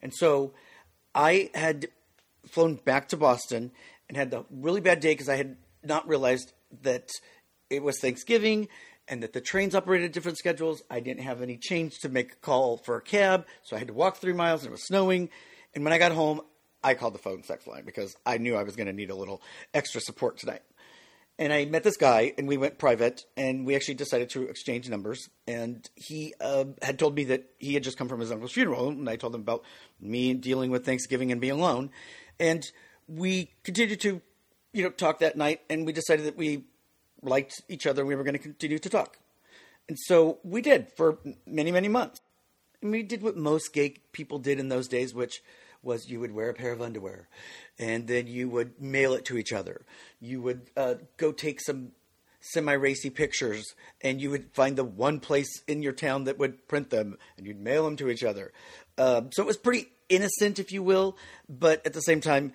And 0.00 0.14
so, 0.14 0.54
I 1.14 1.50
had 1.54 1.88
flown 2.46 2.76
back 2.76 3.08
to 3.08 3.18
Boston 3.18 3.72
and 4.08 4.16
had 4.16 4.30
the 4.30 4.46
really 4.50 4.80
bad 4.80 5.00
day 5.00 5.12
because 5.12 5.28
I 5.28 5.36
had 5.36 5.56
not 5.84 6.08
realized 6.08 6.54
that 6.82 7.10
it 7.68 7.82
was 7.82 7.98
Thanksgiving 7.98 8.68
and 9.08 9.22
that 9.22 9.32
the 9.32 9.40
trains 9.40 9.74
operated 9.74 10.12
different 10.12 10.38
schedules. 10.38 10.82
I 10.90 11.00
didn't 11.00 11.22
have 11.22 11.42
any 11.42 11.56
change 11.56 11.98
to 12.00 12.08
make 12.08 12.32
a 12.32 12.36
call 12.36 12.76
for 12.78 12.96
a 12.96 13.02
cab, 13.02 13.46
so 13.62 13.76
I 13.76 13.78
had 13.78 13.88
to 13.88 13.94
walk 13.94 14.16
three 14.16 14.32
miles 14.32 14.62
and 14.62 14.68
it 14.68 14.72
was 14.72 14.86
snowing. 14.86 15.30
And 15.74 15.84
when 15.84 15.92
I 15.92 15.98
got 15.98 16.12
home, 16.12 16.40
I 16.82 16.94
called 16.94 17.14
the 17.14 17.18
phone 17.18 17.42
sex 17.42 17.66
line 17.66 17.84
because 17.84 18.16
I 18.24 18.38
knew 18.38 18.54
I 18.54 18.62
was 18.62 18.76
going 18.76 18.86
to 18.86 18.92
need 18.92 19.10
a 19.10 19.14
little 19.14 19.42
extra 19.74 20.00
support 20.00 20.38
tonight. 20.38 20.62
And 21.40 21.52
I 21.52 21.66
met 21.66 21.84
this 21.84 21.96
guy, 21.96 22.34
and 22.36 22.48
we 22.48 22.56
went 22.56 22.78
private, 22.78 23.24
and 23.36 23.64
we 23.64 23.76
actually 23.76 23.94
decided 23.94 24.30
to 24.30 24.48
exchange 24.48 24.88
numbers. 24.88 25.28
And 25.46 25.88
he 25.94 26.34
uh, 26.40 26.64
had 26.82 26.98
told 26.98 27.14
me 27.14 27.24
that 27.24 27.44
he 27.58 27.74
had 27.74 27.84
just 27.84 27.96
come 27.96 28.08
from 28.08 28.18
his 28.18 28.32
uncle's 28.32 28.50
funeral, 28.50 28.88
and 28.88 29.08
I 29.08 29.14
told 29.14 29.36
him 29.36 29.42
about 29.42 29.62
me 30.00 30.34
dealing 30.34 30.72
with 30.72 30.84
Thanksgiving 30.84 31.30
and 31.30 31.40
being 31.40 31.52
alone. 31.52 31.90
And 32.40 32.68
we 33.06 33.52
continued 33.62 34.00
to, 34.00 34.20
you 34.72 34.82
know, 34.82 34.90
talk 34.90 35.20
that 35.20 35.36
night, 35.36 35.60
and 35.70 35.86
we 35.86 35.92
decided 35.92 36.26
that 36.26 36.36
we 36.36 36.64
liked 37.22 37.62
each 37.68 37.86
other 37.86 38.04
we 38.04 38.14
were 38.14 38.24
going 38.24 38.34
to 38.34 38.38
continue 38.38 38.78
to 38.78 38.88
talk. 38.88 39.18
And 39.88 39.98
so 39.98 40.38
we 40.44 40.60
did 40.60 40.92
for 40.96 41.18
many, 41.46 41.72
many 41.72 41.88
months. 41.88 42.20
And 42.82 42.92
we 42.92 43.02
did 43.02 43.22
what 43.22 43.36
most 43.36 43.72
gay 43.72 43.94
people 44.12 44.38
did 44.38 44.60
in 44.60 44.68
those 44.68 44.86
days, 44.86 45.14
which 45.14 45.42
was 45.82 46.08
you 46.08 46.20
would 46.20 46.32
wear 46.32 46.50
a 46.50 46.54
pair 46.54 46.72
of 46.72 46.82
underwear 46.82 47.28
and 47.78 48.08
then 48.08 48.26
you 48.26 48.48
would 48.48 48.80
mail 48.80 49.14
it 49.14 49.24
to 49.26 49.38
each 49.38 49.52
other. 49.52 49.82
You 50.20 50.42
would 50.42 50.70
uh, 50.76 50.94
go 51.16 51.32
take 51.32 51.60
some 51.60 51.92
semi 52.40 52.72
racy 52.72 53.10
pictures 53.10 53.64
and 54.00 54.20
you 54.20 54.30
would 54.30 54.52
find 54.52 54.76
the 54.76 54.84
one 54.84 55.20
place 55.20 55.62
in 55.66 55.82
your 55.82 55.92
town 55.92 56.24
that 56.24 56.38
would 56.38 56.66
print 56.68 56.90
them 56.90 57.16
and 57.36 57.46
you'd 57.46 57.60
mail 57.60 57.84
them 57.84 57.96
to 57.96 58.08
each 58.08 58.24
other. 58.24 58.52
Uh, 58.96 59.22
so 59.30 59.42
it 59.42 59.46
was 59.46 59.56
pretty 59.56 59.88
innocent, 60.08 60.58
if 60.58 60.72
you 60.72 60.82
will, 60.82 61.16
but 61.48 61.84
at 61.86 61.92
the 61.92 62.00
same 62.00 62.20
time, 62.20 62.52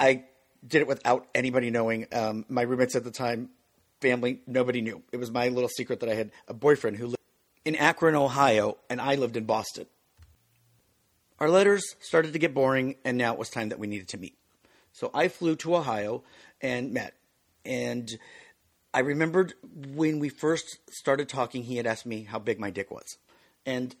I 0.00 0.24
did 0.66 0.82
it 0.82 0.88
without 0.88 1.26
anybody 1.34 1.70
knowing. 1.70 2.06
Um, 2.12 2.44
my 2.48 2.62
roommates 2.62 2.96
at 2.96 3.04
the 3.04 3.10
time 3.10 3.50
family, 4.00 4.40
nobody 4.46 4.80
knew. 4.80 5.02
It 5.12 5.18
was 5.18 5.30
my 5.30 5.48
little 5.48 5.68
secret 5.68 6.00
that 6.00 6.08
I 6.08 6.14
had 6.14 6.30
a 6.46 6.54
boyfriend 6.54 6.96
who 6.96 7.06
lived 7.06 7.18
in 7.64 7.76
Akron, 7.76 8.14
Ohio, 8.14 8.78
and 8.88 9.00
I 9.00 9.16
lived 9.16 9.36
in 9.36 9.44
Boston. 9.44 9.86
Our 11.40 11.48
letters 11.48 11.84
started 12.00 12.32
to 12.32 12.38
get 12.38 12.54
boring, 12.54 12.96
and 13.04 13.16
now 13.16 13.32
it 13.32 13.38
was 13.38 13.50
time 13.50 13.68
that 13.68 13.78
we 13.78 13.86
needed 13.86 14.08
to 14.08 14.18
meet. 14.18 14.36
So 14.92 15.10
I 15.14 15.28
flew 15.28 15.54
to 15.56 15.76
Ohio 15.76 16.24
and 16.60 16.92
met. 16.92 17.14
And 17.64 18.10
I 18.92 19.00
remembered 19.00 19.54
when 19.94 20.18
we 20.18 20.28
first 20.28 20.78
started 20.90 21.28
talking, 21.28 21.62
he 21.62 21.76
had 21.76 21.86
asked 21.86 22.06
me 22.06 22.24
how 22.24 22.38
big 22.38 22.58
my 22.58 22.70
dick 22.70 22.90
was. 22.90 23.18
And 23.66 23.94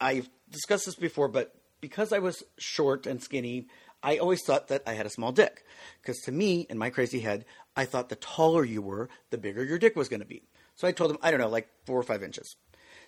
I've 0.00 0.28
discussed 0.50 0.86
this 0.86 0.96
before, 0.96 1.28
but 1.28 1.54
because 1.80 2.12
I 2.12 2.18
was 2.18 2.42
short 2.58 3.06
and 3.06 3.22
skinny, 3.22 3.68
I 4.04 4.18
always 4.18 4.44
thought 4.44 4.68
that 4.68 4.82
I 4.86 4.92
had 4.92 5.06
a 5.06 5.10
small 5.10 5.32
dick. 5.32 5.64
Because 6.00 6.18
to 6.20 6.32
me, 6.32 6.66
in 6.68 6.78
my 6.78 6.90
crazy 6.90 7.20
head, 7.20 7.46
I 7.74 7.86
thought 7.86 8.10
the 8.10 8.16
taller 8.16 8.64
you 8.64 8.82
were, 8.82 9.08
the 9.30 9.38
bigger 9.38 9.64
your 9.64 9.78
dick 9.78 9.96
was 9.96 10.08
going 10.08 10.20
to 10.20 10.26
be. 10.26 10.42
So 10.76 10.86
I 10.86 10.92
told 10.92 11.10
him, 11.10 11.18
I 11.22 11.30
don't 11.30 11.40
know, 11.40 11.48
like 11.48 11.68
four 11.86 11.98
or 11.98 12.02
five 12.02 12.22
inches. 12.22 12.54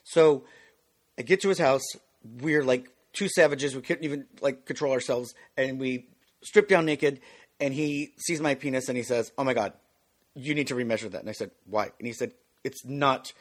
So 0.02 0.44
I 1.18 1.22
get 1.22 1.42
to 1.42 1.48
his 1.48 1.59
house. 1.59 1.85
We're 2.40 2.64
like 2.64 2.90
two 3.12 3.28
savages. 3.28 3.76
We 3.76 3.82
couldn't 3.82 4.04
even 4.04 4.26
like 4.40 4.64
control 4.64 4.92
ourselves. 4.92 5.35
And 5.56 5.78
we 5.78 6.09
strip 6.42 6.68
down 6.68 6.87
naked. 6.87 7.20
And 7.61 7.74
he 7.74 8.12
sees 8.18 8.40
my 8.40 8.54
penis 8.54 8.88
and 8.88 8.96
he 8.96 9.02
says, 9.02 9.32
Oh 9.37 9.44
my 9.44 9.54
God, 9.54 9.74
you 10.35 10.54
need 10.54 10.68
to 10.68 10.74
remeasure 10.74 11.11
that. 11.11 11.20
And 11.20 11.28
I 11.28 11.32
said, 11.32 11.50
Why? 11.66 11.90
And 11.98 12.06
he 12.06 12.12
said, 12.12 12.32
It's 12.64 12.85
not 12.85 13.32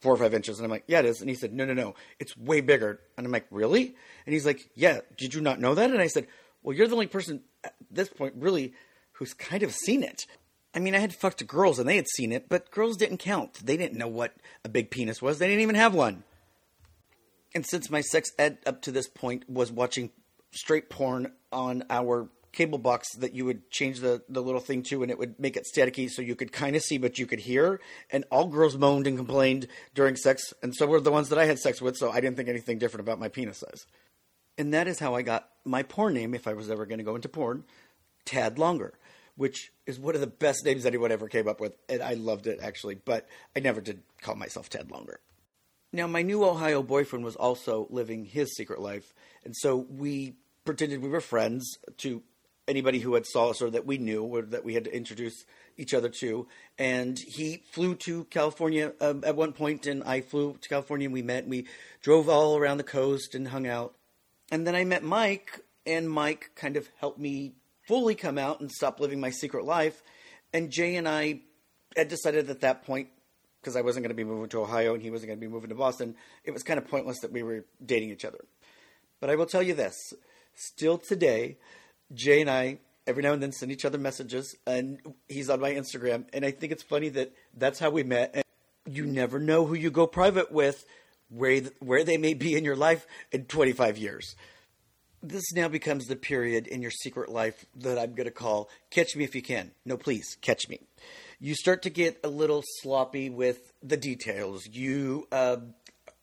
four 0.00 0.14
or 0.14 0.16
five 0.16 0.34
inches. 0.34 0.58
And 0.58 0.64
I'm 0.64 0.70
like, 0.70 0.84
Yeah, 0.86 1.00
it 1.00 1.04
is. 1.04 1.20
And 1.20 1.30
he 1.30 1.36
said, 1.36 1.52
No, 1.52 1.64
no, 1.64 1.74
no. 1.74 1.94
It's 2.18 2.36
way 2.36 2.60
bigger. 2.60 3.00
And 3.16 3.26
I'm 3.26 3.32
like, 3.32 3.46
Really? 3.50 3.94
And 4.26 4.32
he's 4.32 4.46
like, 4.46 4.70
Yeah, 4.74 5.00
did 5.16 5.34
you 5.34 5.40
not 5.40 5.60
know 5.60 5.74
that? 5.74 5.90
And 5.90 6.00
I 6.00 6.06
said, 6.06 6.26
Well, 6.62 6.76
you're 6.76 6.88
the 6.88 6.94
only 6.94 7.06
person 7.06 7.42
at 7.64 7.74
this 7.90 8.08
point, 8.08 8.34
really, 8.36 8.74
who's 9.12 9.34
kind 9.34 9.62
of 9.62 9.72
seen 9.72 10.02
it. 10.02 10.26
I 10.74 10.80
mean, 10.80 10.94
I 10.94 10.98
had 10.98 11.14
fucked 11.14 11.46
girls 11.46 11.78
and 11.78 11.88
they 11.88 11.96
had 11.96 12.08
seen 12.08 12.30
it, 12.30 12.48
but 12.48 12.70
girls 12.70 12.96
didn't 12.96 13.18
count. 13.18 13.54
They 13.64 13.76
didn't 13.76 13.98
know 13.98 14.08
what 14.08 14.34
a 14.64 14.68
big 14.68 14.90
penis 14.90 15.22
was. 15.22 15.38
They 15.38 15.48
didn't 15.48 15.62
even 15.62 15.74
have 15.74 15.94
one. 15.94 16.24
And 17.54 17.64
since 17.66 17.90
my 17.90 18.00
sex 18.00 18.30
ed 18.38 18.58
up 18.66 18.82
to 18.82 18.92
this 18.92 19.08
point 19.08 19.48
was 19.48 19.72
watching 19.72 20.10
straight 20.52 20.90
porn 20.90 21.32
on 21.50 21.84
our 21.88 22.28
cable 22.52 22.78
box 22.78 23.14
that 23.16 23.34
you 23.34 23.44
would 23.44 23.70
change 23.70 24.00
the, 24.00 24.22
the 24.28 24.42
little 24.42 24.60
thing 24.60 24.82
to 24.82 25.02
and 25.02 25.10
it 25.10 25.18
would 25.18 25.38
make 25.38 25.56
it 25.56 25.66
staticky 25.72 26.10
so 26.10 26.22
you 26.22 26.34
could 26.34 26.52
kind 26.52 26.76
of 26.76 26.82
see 26.82 26.98
but 26.98 27.18
you 27.18 27.26
could 27.26 27.40
hear. 27.40 27.80
And 28.10 28.24
all 28.30 28.46
girls 28.46 28.76
moaned 28.76 29.06
and 29.06 29.16
complained 29.16 29.68
during 29.94 30.16
sex, 30.16 30.52
and 30.62 30.74
so 30.74 30.86
were 30.86 31.00
the 31.00 31.12
ones 31.12 31.28
that 31.28 31.38
I 31.38 31.44
had 31.46 31.58
sex 31.58 31.80
with, 31.80 31.96
so 31.96 32.10
I 32.10 32.20
didn't 32.20 32.36
think 32.36 32.48
anything 32.48 32.78
different 32.78 33.06
about 33.06 33.20
my 33.20 33.28
penis 33.28 33.58
size. 33.58 33.86
And 34.58 34.74
that 34.74 34.88
is 34.88 34.98
how 34.98 35.14
I 35.14 35.22
got 35.22 35.48
my 35.64 35.82
porn 35.82 36.14
name, 36.14 36.34
if 36.34 36.46
I 36.46 36.52
was 36.52 36.70
ever 36.70 36.84
going 36.84 36.98
to 36.98 37.04
go 37.04 37.14
into 37.14 37.28
porn, 37.28 37.64
Tad 38.24 38.58
Longer 38.58 38.92
which 39.38 39.72
is 39.86 40.00
one 40.00 40.16
of 40.16 40.20
the 40.20 40.26
best 40.26 40.64
names 40.64 40.84
anyone 40.84 41.12
ever 41.12 41.28
came 41.28 41.46
up 41.46 41.60
with, 41.60 41.72
and 41.88 42.02
I 42.02 42.14
loved 42.14 42.48
it 42.48 42.58
actually. 42.60 42.96
But 42.96 43.26
I 43.56 43.60
never 43.60 43.80
did 43.80 44.02
call 44.20 44.34
myself 44.34 44.68
Ted 44.68 44.90
Longer. 44.90 45.20
Now, 45.92 46.06
my 46.08 46.22
new 46.22 46.44
Ohio 46.44 46.82
boyfriend 46.82 47.24
was 47.24 47.36
also 47.36 47.86
living 47.88 48.24
his 48.26 48.54
secret 48.56 48.80
life, 48.80 49.14
and 49.44 49.54
so 49.56 49.76
we 49.76 50.34
pretended 50.64 51.00
we 51.00 51.08
were 51.08 51.20
friends 51.20 51.78
to 51.98 52.22
anybody 52.66 52.98
who 52.98 53.14
had 53.14 53.24
saw 53.24 53.50
us 53.50 53.62
or 53.62 53.70
that 53.70 53.86
we 53.86 53.96
knew 53.96 54.24
or 54.24 54.42
that 54.42 54.64
we 54.64 54.74
had 54.74 54.84
to 54.84 54.94
introduce 54.94 55.46
each 55.78 55.94
other 55.94 56.08
to. 56.08 56.46
And 56.76 57.16
he 57.18 57.62
flew 57.70 57.94
to 57.94 58.24
California 58.24 58.92
um, 59.00 59.22
at 59.24 59.36
one 59.36 59.52
point, 59.52 59.86
and 59.86 60.02
I 60.02 60.20
flew 60.20 60.58
to 60.60 60.68
California. 60.68 61.06
and 61.06 61.14
We 61.14 61.22
met. 61.22 61.44
And 61.44 61.50
we 61.50 61.66
drove 62.02 62.28
all 62.28 62.58
around 62.58 62.76
the 62.76 62.84
coast 62.84 63.34
and 63.34 63.48
hung 63.48 63.66
out. 63.66 63.94
And 64.50 64.66
then 64.66 64.74
I 64.74 64.84
met 64.84 65.02
Mike, 65.02 65.60
and 65.86 66.10
Mike 66.10 66.50
kind 66.54 66.76
of 66.76 66.88
helped 66.98 67.18
me 67.18 67.54
fully 67.86 68.14
come 68.14 68.38
out 68.38 68.60
and 68.60 68.70
stop 68.70 69.00
living 69.00 69.20
my 69.20 69.30
secret 69.30 69.64
life. 69.64 70.02
And 70.52 70.70
Jay 70.70 70.96
and 70.96 71.08
I 71.08 71.40
had 71.96 72.08
decided 72.08 72.48
at 72.50 72.60
that 72.60 72.84
point, 72.84 73.08
because 73.60 73.76
I 73.76 73.80
wasn't 73.82 74.04
going 74.04 74.10
to 74.10 74.14
be 74.14 74.24
moving 74.24 74.48
to 74.50 74.60
Ohio 74.60 74.94
and 74.94 75.02
he 75.02 75.10
wasn't 75.10 75.28
going 75.28 75.38
to 75.38 75.46
be 75.46 75.52
moving 75.52 75.68
to 75.70 75.74
Boston, 75.74 76.14
it 76.44 76.52
was 76.52 76.62
kind 76.62 76.78
of 76.78 76.86
pointless 76.86 77.20
that 77.20 77.32
we 77.32 77.42
were 77.42 77.64
dating 77.84 78.10
each 78.10 78.24
other. 78.24 78.44
But 79.20 79.30
I 79.30 79.36
will 79.36 79.46
tell 79.46 79.62
you 79.62 79.74
this 79.74 79.94
still 80.54 80.98
today, 80.98 81.58
Jay 82.12 82.40
and 82.40 82.50
I 82.50 82.78
every 83.06 83.22
now 83.22 83.32
and 83.32 83.42
then 83.42 83.52
send 83.52 83.72
each 83.72 83.86
other 83.86 83.96
messages, 83.96 84.54
and 84.66 85.00
he's 85.28 85.48
on 85.48 85.60
my 85.60 85.72
Instagram. 85.72 86.26
And 86.32 86.44
I 86.44 86.50
think 86.50 86.72
it's 86.72 86.82
funny 86.82 87.08
that 87.10 87.32
that's 87.56 87.78
how 87.78 87.88
we 87.90 88.02
met. 88.02 88.30
And 88.34 88.44
you 88.86 89.06
never 89.06 89.38
know 89.38 89.64
who 89.64 89.74
you 89.74 89.90
go 89.90 90.06
private 90.06 90.52
with, 90.52 90.84
where 91.28 91.62
where 91.80 92.04
they 92.04 92.16
may 92.16 92.34
be 92.34 92.56
in 92.56 92.64
your 92.64 92.76
life 92.76 93.06
in 93.32 93.44
25 93.44 93.98
years. 93.98 94.34
This 95.22 95.52
now 95.52 95.66
becomes 95.66 96.06
the 96.06 96.16
period 96.16 96.68
in 96.68 96.80
your 96.80 96.92
secret 96.92 97.28
life 97.28 97.66
that 97.76 97.98
I'm 97.98 98.14
going 98.14 98.26
to 98.26 98.32
call 98.32 98.68
"Catch 98.90 99.16
Me 99.16 99.24
If 99.24 99.34
You 99.34 99.42
Can." 99.42 99.72
No, 99.84 99.96
please 99.96 100.36
catch 100.40 100.68
me. 100.68 100.80
You 101.40 101.54
start 101.54 101.82
to 101.82 101.90
get 101.90 102.20
a 102.24 102.28
little 102.28 102.62
sloppy 102.80 103.30
with 103.30 103.72
the 103.82 103.96
details. 103.96 104.66
You 104.66 105.26
uh, 105.30 105.58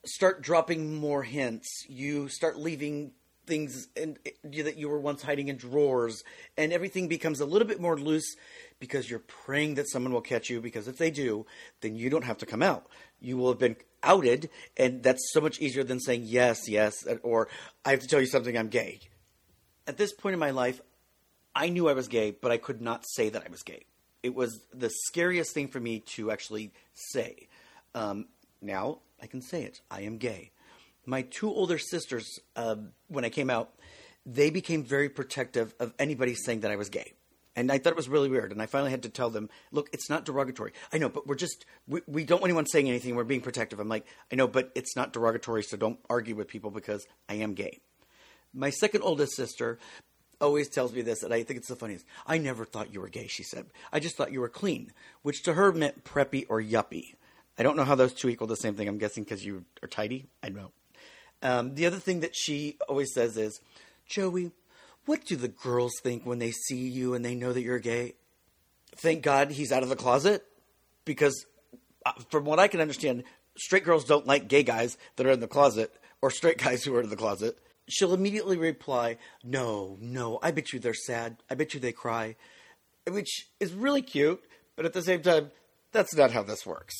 start 0.06 0.42
dropping 0.42 0.96
more 0.96 1.24
hints. 1.24 1.86
You 1.88 2.30
start 2.30 2.58
leaving 2.58 3.12
things 3.46 3.88
in, 3.96 4.18
that 4.44 4.78
you 4.78 4.90
were 4.90 5.00
once 5.00 5.22
hiding 5.22 5.50
in 5.50 5.58
drawers, 5.58 6.24
and 6.58 6.74
everything 6.74 7.08
becomes 7.08 7.40
a 7.40 7.46
little 7.46 7.68
bit 7.68 7.80
more 7.80 7.98
loose 7.98 8.36
because 8.80 9.10
you're 9.10 9.20
praying 9.20 9.76
that 9.76 9.90
someone 9.90 10.14
will 10.14 10.22
catch 10.22 10.50
you. 10.50 10.62
Because 10.62 10.88
if 10.88 10.98
they 10.98 11.12
do, 11.12 11.46
then 11.82 11.96
you 11.96 12.10
don't 12.10 12.24
have 12.24 12.38
to 12.40 12.46
come 12.46 12.62
out. 12.62 12.88
You 13.20 13.38
will 13.38 13.50
have 13.50 13.60
been 13.60 13.76
outed, 14.06 14.50
and 14.78 15.04
that's 15.04 15.34
so 15.34 15.42
much 15.42 15.60
easier 15.60 15.84
than 15.84 16.00
saying 16.00 16.22
yes, 16.26 16.70
yes, 16.70 17.06
or 17.24 17.50
I 17.84 17.92
have 17.92 18.00
to 18.00 18.08
tell 18.08 18.22
you 18.22 18.28
something. 18.28 18.58
I'm 18.58 18.70
gay. 18.70 19.00
At 19.88 19.98
this 19.98 20.14
point 20.14 20.34
in 20.34 20.40
my 20.40 20.52
life, 20.52 20.80
I 21.54 21.70
knew 21.70 21.90
I 21.90 21.94
was 21.94 22.08
gay, 22.08 22.32
but 22.32 22.52
I 22.52 22.58
could 22.58 22.82
not 22.82 23.04
say 23.08 23.30
that 23.30 23.44
I 23.46 23.50
was 23.50 23.64
gay. 23.64 23.86
It 24.24 24.34
was 24.34 24.62
the 24.74 24.90
scariest 24.90 25.54
thing 25.54 25.68
for 25.68 25.80
me 25.80 26.00
to 26.16 26.32
actually 26.32 26.72
say. 26.94 27.48
Um, 27.94 28.28
now 28.62 29.00
I 29.22 29.28
can 29.28 29.42
say 29.42 29.64
it. 29.64 29.82
I 29.92 30.02
am 30.02 30.18
gay 30.18 30.52
my 31.06 31.22
two 31.24 31.50
older 31.50 31.78
sisters, 31.78 32.40
uh, 32.56 32.76
when 33.08 33.26
I 33.26 33.30
came 33.30 33.50
out, 33.50 33.74
they 34.26 34.50
became 34.50 34.84
very 34.84 35.10
protective 35.10 35.74
of 35.80 35.94
anybody 36.00 36.34
saying 36.34 36.62
that 36.62 36.72
I 36.72 36.76
was 36.76 36.90
gay. 36.90 37.14
And 37.56 37.72
I 37.72 37.78
thought 37.78 37.92
it 37.92 37.98
was 37.98 38.10
really 38.10 38.30
weird. 38.30 38.52
And 38.52 38.62
I 38.62 38.66
finally 38.66 38.92
had 38.92 39.04
to 39.04 39.10
tell 39.10 39.30
them, 39.30 39.50
look, 39.72 39.90
it's 39.94 40.10
not 40.10 40.26
derogatory. 40.26 40.74
I 40.92 40.98
know, 40.98 41.10
but 41.10 41.26
we're 41.26 41.36
just, 41.36 41.66
we, 41.88 42.02
we 42.06 42.26
don't 42.26 42.42
want 42.42 42.50
anyone 42.50 42.66
saying 42.66 42.90
anything. 42.90 43.16
We're 43.16 43.24
being 43.24 43.42
protective. 43.42 43.80
I'm 43.80 43.88
like, 43.88 44.06
I 44.32 44.36
know, 44.36 44.48
but 44.48 44.72
it's 44.76 44.96
not 44.96 45.14
derogatory, 45.14 45.64
so 45.64 45.78
don't 45.78 46.00
argue 46.10 46.36
with 46.36 46.48
people 46.48 46.70
because 46.70 47.06
I 47.30 47.36
am 47.36 47.54
gay. 47.54 47.80
My 48.54 48.70
second 48.70 49.04
oldest 49.04 49.36
sister 49.36 49.80
always 50.42 50.70
tells 50.70 50.94
me 50.94 51.02
this, 51.02 51.24
and 51.24 51.34
I 51.34 51.44
think 51.44 51.60
it's 51.60 51.70
the 51.70 51.76
funniest. 51.76 52.06
I 52.28 52.38
never 52.38 52.66
thought 52.66 52.94
you 52.94 53.02
were 53.02 53.10
gay, 53.10 53.28
she 53.28 53.44
said. 53.44 53.68
I 53.92 54.00
just 54.00 54.18
thought 54.18 54.32
you 54.34 54.42
were 54.42 54.50
clean, 54.50 54.92
which 55.22 55.44
to 55.44 55.54
her 55.54 55.72
meant 55.72 56.04
preppy 56.04 56.46
or 56.50 56.62
yuppie. 56.62 57.16
I 57.58 57.64
don't 57.64 57.78
know 57.78 57.86
how 57.86 57.96
those 57.96 58.14
two 58.14 58.30
equal 58.30 58.48
the 58.48 58.56
same 58.56 58.76
thing. 58.76 58.88
I'm 58.88 58.98
guessing 58.98 59.24
because 59.24 59.46
you 59.46 59.64
are 59.82 59.88
tidy. 59.88 60.26
I 60.44 60.50
know. 60.50 60.72
Um, 61.42 61.76
the 61.76 61.86
other 61.86 62.00
thing 62.00 62.20
that 62.22 62.36
she 62.36 62.78
always 62.88 63.14
says 63.14 63.38
is, 63.38 63.62
Joey, 64.08 64.52
what 65.06 65.26
do 65.26 65.36
the 65.36 65.48
girls 65.48 65.94
think 66.02 66.26
when 66.26 66.40
they 66.40 66.52
see 66.52 66.88
you 66.88 67.14
and 67.14 67.24
they 67.24 67.36
know 67.36 67.54
that 67.54 67.62
you're 67.62 67.80
gay? 67.80 68.16
Thank 68.96 69.24
God 69.24 69.52
he's 69.52 69.72
out 69.72 69.84
of 69.84 69.90
the 69.90 69.96
closet 69.96 70.46
because, 71.04 71.46
uh, 72.06 72.14
from 72.30 72.46
what 72.46 72.60
I 72.60 72.68
can 72.68 72.82
understand, 72.82 73.24
straight 73.58 73.84
girls 73.84 74.06
don't 74.06 74.28
like 74.28 74.48
gay 74.48 74.64
guys 74.64 74.98
that 75.16 75.26
are 75.26 75.32
in 75.32 75.40
the 75.40 75.48
closet 75.48 75.94
or 76.22 76.32
straight 76.32 76.58
guys 76.64 76.84
who 76.84 76.96
are 76.96 77.02
in 77.02 77.10
the 77.10 77.16
closet. 77.16 77.58
She'll 77.88 78.14
immediately 78.14 78.58
reply, 78.58 79.18
No, 79.44 79.98
no, 80.02 80.40
I 80.42 80.52
bet 80.52 80.74
you 80.74 80.80
they're 80.80 80.94
sad. 80.94 81.38
I 81.50 81.56
bet 81.56 81.74
you 81.74 81.80
they 81.80 81.92
cry. 81.92 82.36
Which 83.08 83.48
is 83.60 83.74
really 83.74 84.02
cute, 84.02 84.44
but 84.76 84.86
at 84.86 84.94
the 84.94 85.04
same 85.04 85.22
time, 85.22 85.52
that's 85.92 86.16
not 86.16 86.32
how 86.32 86.42
this 86.42 86.66
works. 86.66 86.96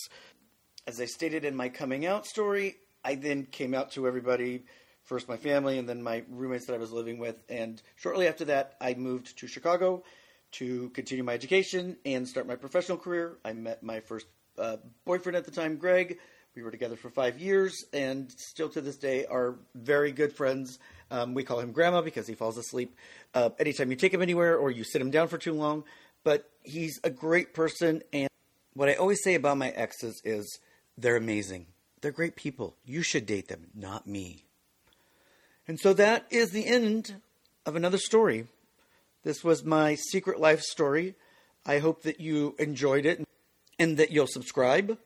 As 0.86 1.02
I 1.02 1.06
stated 1.06 1.44
in 1.44 1.56
my 1.56 1.70
coming 1.70 2.06
out 2.06 2.28
story, 2.28 2.76
I 3.04 3.16
then 3.16 3.46
came 3.46 3.74
out 3.74 3.92
to 3.94 4.08
everybody, 4.08 4.66
first 5.06 5.28
my 5.28 5.38
family 5.38 5.78
and 5.78 5.88
then 5.88 6.04
my 6.04 6.24
roommates 6.30 6.66
that 6.66 6.74
I 6.74 6.78
was 6.78 6.92
living 6.92 7.18
with. 7.18 7.36
And 7.50 7.82
shortly 7.96 8.28
after 8.28 8.46
that, 8.46 8.76
I 8.82 8.96
moved 8.96 9.38
to 9.40 9.48
Chicago 9.48 10.04
to 10.54 10.90
continue 10.90 11.24
my 11.24 11.34
education 11.34 11.98
and 12.06 12.28
start 12.28 12.48
my 12.48 12.56
professional 12.56 12.98
career. 12.98 13.38
I 13.44 13.54
met 13.54 13.84
my 13.84 14.00
first 14.00 14.26
uh, 14.58 14.78
boyfriend 15.06 15.36
at 15.36 15.46
the 15.46 15.52
time, 15.52 15.78
Greg. 15.78 16.20
We 16.56 16.64
were 16.64 16.72
together 16.72 16.96
for 16.96 17.10
five 17.10 17.38
years 17.40 17.84
and 17.92 18.32
still 18.32 18.70
to 18.70 18.82
this 18.82 18.96
day 18.96 19.26
are 19.26 19.56
very 19.76 20.14
good 20.14 20.32
friends. 20.32 20.80
Um, 21.12 21.34
we 21.34 21.44
call 21.44 21.60
him 21.60 21.74
Grandma 21.74 22.02
because 22.02 22.28
he 22.28 22.34
falls 22.34 22.58
asleep 22.58 22.96
uh, 23.34 23.50
anytime 23.60 23.92
you 23.92 23.98
take 23.98 24.14
him 24.14 24.22
anywhere 24.22 24.58
or 24.58 24.72
you 24.72 24.86
sit 24.86 25.02
him 25.02 25.12
down 25.12 25.28
for 25.28 25.38
too 25.38 25.54
long. 25.54 25.84
But 26.24 26.50
he's 26.64 27.00
a 27.04 27.10
great 27.10 27.54
person. 27.54 28.02
And 28.14 28.30
what 28.74 28.88
I 28.88 28.94
always 28.94 29.22
say 29.22 29.36
about 29.36 29.58
my 29.58 29.70
exes 29.70 30.22
is 30.24 30.60
they're 30.98 31.18
amazing. 31.18 31.68
They're 32.02 32.12
great 32.12 32.38
people. 32.38 32.78
You 32.86 33.02
should 33.02 33.26
date 33.26 33.50
them, 33.50 33.68
not 33.76 34.08
me. 34.08 34.46
And 35.68 35.80
so 35.80 35.94
that 35.94 36.26
is 36.30 36.52
the 36.52 36.66
end 36.66 37.16
of 37.66 37.76
another 37.76 37.98
story. 37.98 38.48
This 39.24 39.44
was 39.44 39.64
my 39.64 39.96
secret 39.96 40.40
life 40.40 40.62
story. 40.62 41.16
I 41.66 41.80
hope 41.80 42.04
that 42.04 42.20
you 42.20 42.56
enjoyed 42.60 43.06
it 43.06 43.28
and 43.80 43.98
that 43.98 44.12
you'll 44.12 44.28
subscribe, 44.28 44.98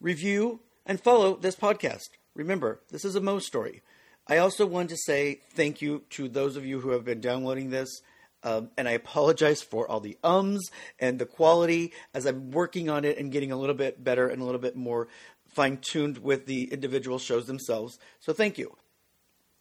review, 0.00 0.60
and 0.86 1.00
follow 1.00 1.34
this 1.34 1.56
podcast. 1.56 2.10
Remember, 2.34 2.80
this 2.90 3.04
is 3.04 3.16
a 3.16 3.20
Mo 3.20 3.40
story. 3.40 3.82
I 4.28 4.38
also 4.38 4.64
want 4.64 4.90
to 4.90 4.96
say 4.96 5.40
thank 5.54 5.82
you 5.82 6.04
to 6.10 6.28
those 6.28 6.56
of 6.56 6.64
you 6.64 6.80
who 6.80 6.90
have 6.90 7.04
been 7.04 7.20
downloading 7.20 7.70
this. 7.70 8.00
Um, 8.42 8.70
and 8.76 8.86
I 8.88 8.92
apologize 8.92 9.62
for 9.62 9.88
all 9.88 10.00
the 10.00 10.18
ums 10.22 10.70
and 10.98 11.18
the 11.18 11.26
quality 11.26 11.92
as 12.12 12.26
I'm 12.26 12.50
working 12.50 12.90
on 12.90 13.04
it 13.04 13.18
and 13.18 13.32
getting 13.32 13.52
a 13.52 13.56
little 13.56 13.74
bit 13.74 14.04
better 14.04 14.28
and 14.28 14.40
a 14.40 14.44
little 14.44 14.60
bit 14.60 14.76
more 14.76 15.08
fine 15.48 15.78
tuned 15.78 16.18
with 16.18 16.46
the 16.46 16.72
individual 16.72 17.18
shows 17.18 17.46
themselves. 17.46 17.98
So 18.20 18.32
thank 18.32 18.58
you. 18.58 18.76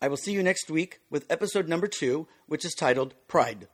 I 0.03 0.09
will 0.09 0.17
see 0.17 0.33
you 0.33 0.43
next 0.43 0.69
week 0.69 0.99
with 1.09 1.25
episode 1.29 1.69
number 1.69 1.87
two, 1.87 2.27
which 2.45 2.65
is 2.65 2.75
titled 2.75 3.13
Pride. 3.29 3.69